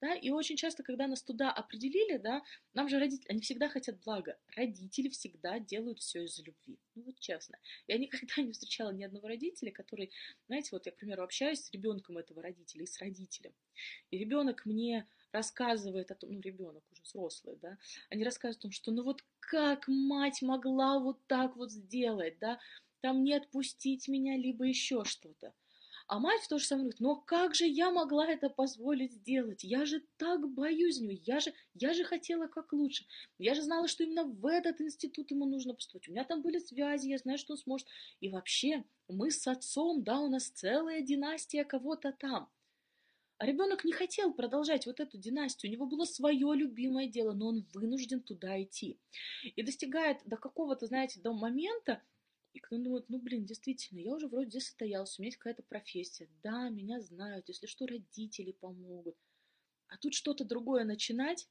да, 0.00 0.14
и 0.14 0.30
очень 0.30 0.56
часто, 0.56 0.82
когда 0.82 1.06
нас 1.06 1.22
туда 1.22 1.50
определили, 1.50 2.18
да, 2.18 2.42
нам 2.74 2.88
же 2.88 2.98
родители, 2.98 3.28
они 3.28 3.40
всегда 3.40 3.68
хотят 3.68 3.98
блага, 4.04 4.38
родители 4.54 5.08
всегда 5.08 5.58
делают 5.58 6.00
все 6.00 6.24
из-за 6.24 6.42
любви, 6.42 6.78
ну 6.94 7.02
вот 7.04 7.18
честно, 7.18 7.58
я 7.86 7.98
никогда 7.98 8.34
не 8.42 8.52
встречала 8.52 8.90
ни 8.90 9.04
одного 9.04 9.28
родителя, 9.28 9.72
который, 9.72 10.10
знаете, 10.46 10.70
вот 10.72 10.86
я, 10.86 10.92
к 10.92 10.96
примеру, 10.96 11.22
общаюсь 11.22 11.60
с 11.60 11.72
ребенком 11.72 12.18
этого 12.18 12.42
родителя 12.42 12.84
и 12.84 12.86
с 12.86 12.98
родителем, 12.98 13.52
и 14.10 14.18
ребенок 14.18 14.66
мне 14.66 15.06
рассказывает 15.32 16.10
о 16.10 16.14
том, 16.14 16.32
ну, 16.32 16.40
ребенок 16.40 16.84
уже 16.90 17.02
взрослый, 17.02 17.56
да, 17.60 17.78
они 18.10 18.24
рассказывают 18.24 18.58
о 18.58 18.62
том, 18.62 18.72
что 18.72 18.90
ну 18.90 19.02
вот 19.02 19.24
как 19.40 19.88
мать 19.88 20.42
могла 20.42 20.98
вот 20.98 21.18
так 21.26 21.56
вот 21.56 21.70
сделать, 21.70 22.38
да, 22.38 22.58
там 23.00 23.22
не 23.22 23.34
отпустить 23.34 24.08
меня, 24.08 24.36
либо 24.36 24.64
еще 24.64 25.04
что-то. 25.04 25.54
А 26.08 26.18
мать 26.20 26.40
в 26.40 26.48
то 26.48 26.58
же 26.58 26.64
самое 26.64 26.84
говорит, 26.84 27.00
но 27.00 27.16
как 27.16 27.54
же 27.54 27.66
я 27.66 27.90
могла 27.90 28.26
это 28.26 28.48
позволить 28.48 29.12
сделать? 29.12 29.62
Я 29.62 29.84
же 29.84 30.02
так 30.16 30.48
боюсь 30.48 31.00
нее, 31.00 31.20
я 31.26 31.38
же, 31.38 31.52
я 31.74 31.92
же 31.92 32.02
хотела 32.02 32.46
как 32.46 32.72
лучше. 32.72 33.04
Я 33.36 33.54
же 33.54 33.60
знала, 33.60 33.88
что 33.88 34.04
именно 34.04 34.24
в 34.24 34.46
этот 34.46 34.80
институт 34.80 35.30
ему 35.30 35.44
нужно 35.44 35.74
поступать. 35.74 36.08
У 36.08 36.12
меня 36.12 36.24
там 36.24 36.40
были 36.40 36.60
связи, 36.60 37.08
я 37.08 37.18
знаю, 37.18 37.36
что 37.36 37.52
он 37.52 37.58
сможет. 37.58 37.86
И 38.20 38.30
вообще, 38.30 38.84
мы 39.06 39.30
с 39.30 39.46
отцом, 39.46 40.02
да, 40.02 40.18
у 40.20 40.30
нас 40.30 40.48
целая 40.48 41.02
династия 41.02 41.62
кого-то 41.64 42.12
там. 42.18 42.48
А 43.36 43.44
ребенок 43.44 43.84
не 43.84 43.92
хотел 43.92 44.32
продолжать 44.32 44.86
вот 44.86 45.00
эту 45.00 45.18
династию, 45.18 45.70
у 45.70 45.74
него 45.74 45.86
было 45.86 46.06
свое 46.06 46.54
любимое 46.54 47.06
дело, 47.06 47.34
но 47.34 47.48
он 47.48 47.66
вынужден 47.74 48.22
туда 48.22 48.60
идти. 48.62 48.98
И 49.44 49.62
достигает 49.62 50.22
до 50.24 50.38
какого-то, 50.38 50.86
знаете, 50.86 51.20
до 51.20 51.34
момента, 51.34 52.02
и 52.58 52.60
кто 52.60 52.76
думает, 52.76 53.08
ну, 53.08 53.20
блин, 53.20 53.46
действительно, 53.46 54.00
я 54.00 54.12
уже 54.12 54.26
вроде 54.26 54.50
здесь 54.50 54.66
состоялся, 54.66 55.14
у 55.18 55.22
меня 55.22 55.28
есть 55.28 55.38
какая-то 55.38 55.62
профессия, 55.62 56.28
да, 56.42 56.68
меня 56.68 57.00
знают, 57.00 57.48
если 57.48 57.66
что, 57.66 57.86
родители 57.86 58.50
помогут. 58.50 59.16
А 59.86 59.96
тут 59.96 60.12
что-то 60.12 60.44
другое 60.44 60.84
начинать, 60.84 61.48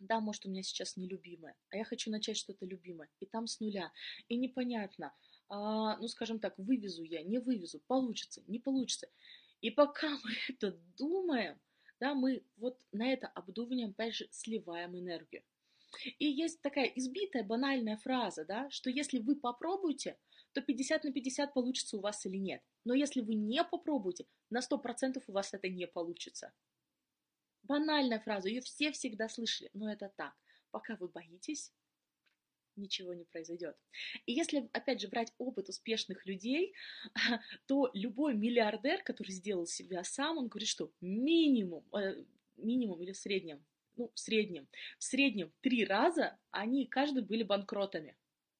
да, 0.00 0.18
может, 0.18 0.46
у 0.46 0.50
меня 0.50 0.64
сейчас 0.64 0.96
нелюбимое, 0.96 1.56
а 1.70 1.76
я 1.76 1.84
хочу 1.84 2.10
начать 2.10 2.36
что-то 2.36 2.66
любимое, 2.66 3.08
и 3.20 3.26
там 3.26 3.46
с 3.46 3.60
нуля, 3.60 3.92
и 4.28 4.36
непонятно, 4.36 5.14
а, 5.48 5.96
ну, 5.98 6.08
скажем 6.08 6.40
так, 6.40 6.58
вывезу 6.58 7.04
я, 7.04 7.22
не 7.22 7.38
вывезу, 7.38 7.78
получится, 7.86 8.42
не 8.48 8.58
получится. 8.58 9.08
И 9.60 9.70
пока 9.70 10.08
мы 10.24 10.32
это 10.48 10.72
думаем, 10.96 11.60
да, 12.00 12.14
мы 12.14 12.42
вот 12.56 12.80
на 12.90 13.12
это 13.12 13.28
обдумываем, 13.28 13.90
опять 13.90 14.16
же, 14.16 14.26
сливаем 14.32 14.98
энергию. 14.98 15.44
И 16.18 16.26
есть 16.26 16.60
такая 16.62 16.86
избитая, 16.86 17.44
банальная 17.44 17.96
фраза, 17.96 18.44
да, 18.44 18.70
что 18.70 18.90
если 18.90 19.18
вы 19.18 19.36
попробуете, 19.36 20.16
то 20.52 20.60
50 20.60 21.04
на 21.04 21.12
50 21.12 21.54
получится 21.54 21.96
у 21.96 22.00
вас 22.00 22.24
или 22.26 22.36
нет. 22.36 22.62
Но 22.84 22.94
если 22.94 23.20
вы 23.20 23.34
не 23.34 23.62
попробуете, 23.64 24.26
на 24.50 24.60
100% 24.60 25.22
у 25.26 25.32
вас 25.32 25.54
это 25.54 25.68
не 25.68 25.86
получится. 25.86 26.52
Банальная 27.62 28.20
фраза, 28.20 28.48
ее 28.48 28.60
все 28.60 28.90
всегда 28.92 29.28
слышали, 29.28 29.70
но 29.74 29.92
это 29.92 30.12
так. 30.16 30.34
Пока 30.70 30.96
вы 30.96 31.08
боитесь, 31.08 31.72
ничего 32.76 33.14
не 33.14 33.24
произойдет. 33.24 33.76
И 34.26 34.32
если, 34.32 34.68
опять 34.72 35.00
же, 35.00 35.08
брать 35.08 35.32
опыт 35.38 35.68
успешных 35.68 36.26
людей, 36.26 36.74
то 37.66 37.90
любой 37.94 38.34
миллиардер, 38.34 39.02
который 39.02 39.32
сделал 39.32 39.66
себя 39.66 40.04
сам, 40.04 40.38
он 40.38 40.48
говорит, 40.48 40.68
что 40.68 40.92
минимум, 41.00 41.84
э, 41.94 42.24
минимум 42.56 43.02
или 43.02 43.12
в 43.12 43.16
среднем, 43.16 43.64
ну, 43.96 44.10
в 44.14 44.18
среднем, 44.18 44.68
в 44.98 45.04
среднем 45.04 45.52
три 45.60 45.84
раза 45.84 46.38
они 46.50 46.86
каждый 46.86 47.22
были 47.22 47.42
банкротами. 47.42 48.16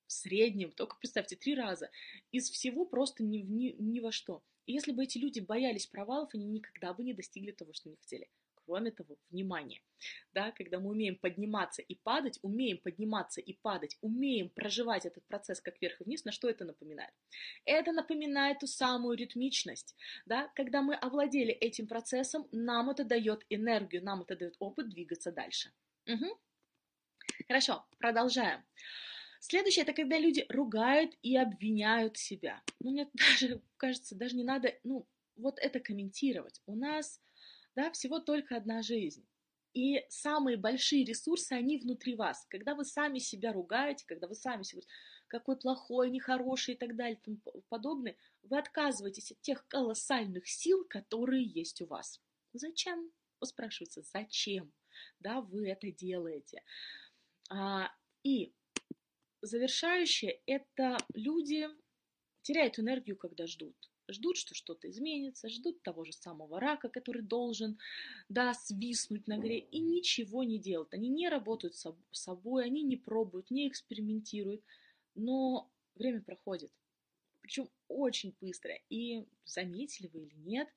В 0.07 0.13
среднем, 0.13 0.73
только 0.73 0.97
представьте, 0.97 1.37
три 1.37 1.55
раза. 1.55 1.91
Из 2.33 2.51
всего 2.51 2.85
просто 2.85 3.23
ни, 3.23 3.39
ни, 3.39 3.77
ни 3.79 4.01
во 4.01 4.11
что. 4.13 4.43
И 4.67 4.73
если 4.73 4.93
бы 4.93 5.05
эти 5.05 5.19
люди 5.19 5.41
боялись 5.41 5.87
провалов, 5.87 6.35
они 6.35 6.47
никогда 6.47 6.93
бы 6.93 7.05
не 7.05 7.15
достигли 7.15 7.53
того, 7.53 7.73
что 7.73 7.89
они 7.89 7.97
хотели. 7.97 8.29
Кроме 8.71 8.93
того, 8.93 9.17
внимание, 9.31 9.83
да, 10.33 10.53
когда 10.53 10.79
мы 10.79 10.91
умеем 10.91 11.17
подниматься 11.17 11.83
и 11.83 11.97
падать, 11.97 12.39
умеем 12.43 12.79
подниматься 12.79 13.41
и 13.41 13.53
падать, 13.53 13.99
умеем 14.01 14.49
проживать 14.49 15.07
этот 15.07 15.25
процесс 15.27 15.61
как 15.61 15.83
вверх 15.83 16.01
и 16.01 16.05
вниз, 16.05 16.25
на 16.25 16.31
что 16.31 16.49
это 16.49 16.65
напоминает? 16.65 17.13
Это 17.65 17.91
напоминает 17.91 18.61
ту 18.61 18.69
самую 18.69 19.17
ритмичность, 19.17 19.97
да, 20.25 20.53
когда 20.55 20.83
мы 20.83 20.95
овладели 20.95 21.53
этим 21.53 21.89
процессом, 21.89 22.47
нам 22.53 22.91
это 22.91 23.03
дает 23.03 23.45
энергию, 23.51 24.05
нам 24.05 24.23
это 24.23 24.37
дает 24.37 24.55
опыт 24.61 24.89
двигаться 24.89 25.33
дальше. 25.33 25.73
Угу. 26.07 26.39
Хорошо, 27.49 27.85
продолжаем. 27.99 28.63
Следующее, 29.41 29.83
это 29.83 29.95
когда 29.95 30.17
люди 30.17 30.47
ругают 30.49 31.17
и 31.23 31.37
обвиняют 31.37 32.19
себя. 32.19 32.63
Ну, 32.79 32.93
мне 32.93 33.11
даже 33.15 33.61
кажется, 33.79 34.15
даже 34.15 34.37
не 34.37 34.45
надо, 34.45 34.79
ну, 34.85 35.09
вот 35.35 35.59
это 35.59 35.81
комментировать. 35.81 36.63
У 36.67 36.77
нас 36.77 37.21
да, 37.77 37.91
всего 37.93 38.21
только 38.21 38.57
одна 38.57 38.83
жизнь. 38.83 39.27
И 39.73 40.05
самые 40.09 40.57
большие 40.57 41.05
ресурсы, 41.05 41.53
они 41.53 41.79
внутри 41.79 42.17
вас. 42.17 42.45
Когда 42.49 42.75
вы 42.75 42.85
сами 42.85 43.19
себя 43.19 43.53
ругаете, 43.53 44.05
когда 44.07 44.27
вы 44.27 44.35
сами 44.35 44.63
говорите, 44.63 44.89
какой 45.29 45.57
плохой, 45.57 46.11
нехороший 46.11 46.75
и 46.75 46.77
так 46.77 46.97
далее 46.97 47.17
и 47.17 47.21
тому 47.21 47.63
подобное, 47.69 48.17
вы 48.43 48.59
отказываетесь 48.59 49.31
от 49.31 49.41
тех 49.43 49.67
колоссальных 49.69 50.49
сил, 50.49 50.85
которые 50.89 51.45
есть 51.45 51.81
у 51.83 51.87
вас. 51.87 52.21
Зачем? 52.53 53.13
Вы 53.41 53.47
спрашиваете, 53.47 54.03
зачем? 54.03 54.73
Да, 55.21 55.41
вы 55.41 55.69
это 55.69 55.93
делаете. 55.93 56.65
А, 57.49 57.93
и 58.25 58.53
завершающее– 59.41 60.41
это 60.47 60.97
люди 61.15 61.69
теряют 62.43 62.81
энергию, 62.81 63.17
когда 63.17 63.47
ждут 63.47 63.90
ждут, 64.13 64.37
что 64.37 64.55
что-то 64.55 64.91
изменится, 64.91 65.49
ждут 65.49 65.83
того 65.83 66.05
же 66.05 66.13
самого 66.13 66.61
рака, 66.61 66.89
который 66.89 67.23
должен, 67.23 67.79
да, 68.29 68.55
свиснуть 68.55 69.27
на 69.27 69.39
горе, 69.39 69.59
и 69.59 69.81
ничего 69.81 70.45
не 70.45 70.59
делают. 70.59 70.95
Они 70.95 71.09
не 71.09 71.29
работают 71.29 71.75
с 71.75 71.95
собой, 72.13 72.65
они 72.65 72.83
не 72.83 72.97
пробуют, 72.97 73.51
не 73.51 73.69
экспериментируют, 73.69 74.63
но 75.15 75.71
время 75.95 76.23
проходит. 76.23 76.73
Причем 77.41 77.69
очень 77.89 78.35
быстро. 78.41 78.79
И 78.91 79.27
заметили 79.45 80.09
вы 80.13 80.25
или 80.25 80.37
нет, 80.37 80.69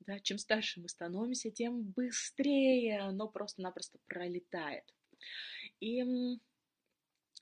да, 0.00 0.20
чем 0.20 0.38
старше 0.38 0.80
мы 0.80 0.88
становимся, 0.88 1.50
тем 1.50 1.82
быстрее 1.82 3.00
оно 3.00 3.28
просто-напросто 3.28 3.98
пролетает. 4.06 4.84
И 5.80 6.02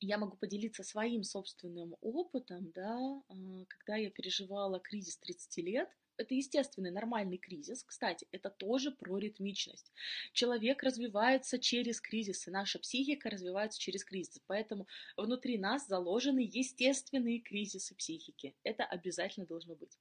я 0.01 0.19
могу 0.19 0.37
поделиться 0.37 0.83
своим 0.83 1.23
собственным 1.23 1.97
опытом, 2.01 2.71
да, 2.73 2.99
а, 3.29 3.65
когда 3.69 3.97
я 3.97 4.11
переживала 4.11 4.81
кризис 4.81 5.19
30 5.19 5.63
лет, 5.63 5.89
это 6.21 6.35
естественный, 6.35 6.91
нормальный 6.91 7.39
кризис. 7.39 7.83
Кстати, 7.83 8.27
это 8.33 8.51
тоже 8.51 8.91
про 8.91 9.19
ритмичность. 9.19 9.93
Человек 10.33 10.83
развивается 10.83 11.59
через 11.59 12.01
кризисы, 12.01 12.51
наша 12.51 12.79
психика 12.79 13.31
развивается 13.31 13.81
через 13.81 14.05
кризисы. 14.05 14.41
Поэтому 14.47 14.87
внутри 15.17 15.59
нас 15.59 15.87
заложены 15.87 16.41
естественные 16.41 17.41
кризисы 17.41 17.95
психики. 17.95 18.55
Это 18.63 18.85
обязательно 18.85 19.47
должно 19.47 19.75
быть. 19.75 19.99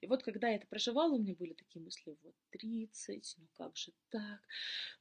И 0.00 0.06
вот 0.06 0.22
когда 0.22 0.48
я 0.48 0.56
это 0.56 0.66
проживала, 0.66 1.14
у 1.14 1.18
меня 1.18 1.34
были 1.34 1.54
такие 1.54 1.82
мысли, 1.82 2.16
вот 2.22 2.34
30, 2.50 3.36
ну 3.38 3.46
как 3.54 3.76
же 3.76 3.92
так, 4.10 4.40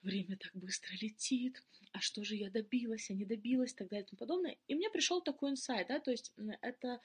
время 0.02 0.38
так 0.38 0.52
быстро 0.56 0.94
летит, 1.02 1.62
а 1.92 2.00
что 2.00 2.24
же 2.24 2.36
я 2.36 2.50
добилась, 2.50 3.10
а 3.10 3.14
не 3.14 3.26
добилась, 3.26 3.74
и 3.74 3.76
так 3.76 3.90
далее 3.90 4.06
и 4.06 4.10
тому 4.10 4.20
подобное. 4.20 4.58
И 4.68 4.76
мне 4.76 4.90
пришел 4.90 5.22
такой 5.22 5.52
инсайт, 5.52 5.88
да, 5.88 6.00
то 6.00 6.12
есть 6.12 6.34
это 6.62 7.02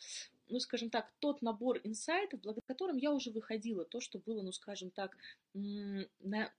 ну, 0.48 0.60
скажем 0.60 0.90
так, 0.90 1.12
тот 1.18 1.42
набор 1.42 1.80
инсайтов, 1.84 2.40
благодаря 2.40 2.66
которым 2.66 2.96
я 2.96 3.12
уже 3.12 3.30
выходила, 3.30 3.84
то, 3.84 4.00
что 4.00 4.18
было, 4.18 4.42
ну, 4.42 4.52
скажем 4.52 4.90
так, 4.90 5.16
на, 5.54 6.52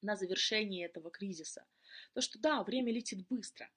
на 0.00 0.16
завершении 0.16 0.84
этого 0.84 1.10
кризиса. 1.10 1.66
То, 2.14 2.20
что 2.20 2.38
да, 2.38 2.62
время 2.62 2.92
летит 2.92 3.26
быстро, 3.28 3.70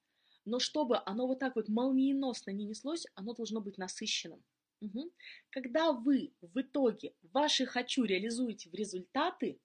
но 0.44 0.58
чтобы 0.58 1.00
оно 1.04 1.26
вот 1.26 1.38
так 1.38 1.56
вот 1.56 1.68
молниеносно 1.68 2.50
не 2.50 2.64
неслось, 2.64 3.06
оно 3.14 3.34
должно 3.34 3.60
быть 3.60 3.78
насыщенным. 3.78 4.42
Угу. 4.80 5.10
Когда 5.50 5.92
вы 5.92 6.32
в 6.40 6.60
итоге 6.60 7.14
ваши 7.22 7.66
«хочу» 7.66 8.04
реализуете 8.04 8.68
в 8.68 8.74
результаты, 8.74 9.58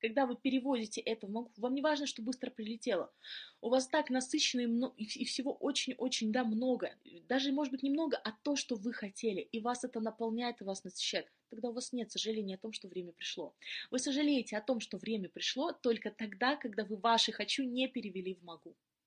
когда 0.00 0.26
вы 0.26 0.36
переводите 0.36 1.00
это 1.00 1.26
в 1.26 1.30
могу, 1.30 1.50
вам 1.56 1.74
не 1.74 1.82
важно, 1.82 2.06
что 2.06 2.22
быстро 2.22 2.50
прилетело. 2.50 3.12
У 3.60 3.68
вас 3.68 3.86
так 3.86 4.10
насыщенно 4.10 4.92
и, 4.96 5.04
и 5.04 5.24
всего 5.24 5.52
очень-очень, 5.52 6.32
да, 6.32 6.44
много. 6.44 6.94
Даже, 7.28 7.52
может 7.52 7.72
быть, 7.72 7.82
немного, 7.82 8.16
а 8.16 8.32
то, 8.42 8.56
что 8.56 8.76
вы 8.76 8.92
хотели. 8.92 9.40
И 9.40 9.60
вас 9.60 9.84
это 9.84 10.00
наполняет 10.00 10.60
и 10.60 10.64
вас 10.64 10.84
насыщает. 10.84 11.26
Тогда 11.50 11.70
у 11.70 11.72
вас 11.72 11.92
нет 11.92 12.10
сожаления 12.10 12.54
о 12.54 12.58
том, 12.58 12.72
что 12.72 12.88
время 12.88 13.12
пришло. 13.12 13.54
Вы 13.90 13.98
сожалеете 13.98 14.56
о 14.56 14.62
том, 14.62 14.80
что 14.80 14.98
время 14.98 15.28
пришло 15.28 15.72
только 15.72 16.10
тогда, 16.10 16.56
когда 16.56 16.84
вы 16.84 16.96
ваши 16.96 17.32
«хочу» 17.32 17.64
не 17.64 17.88
перевели 17.88 18.34
в 18.34 18.42
«могу». 18.42 18.74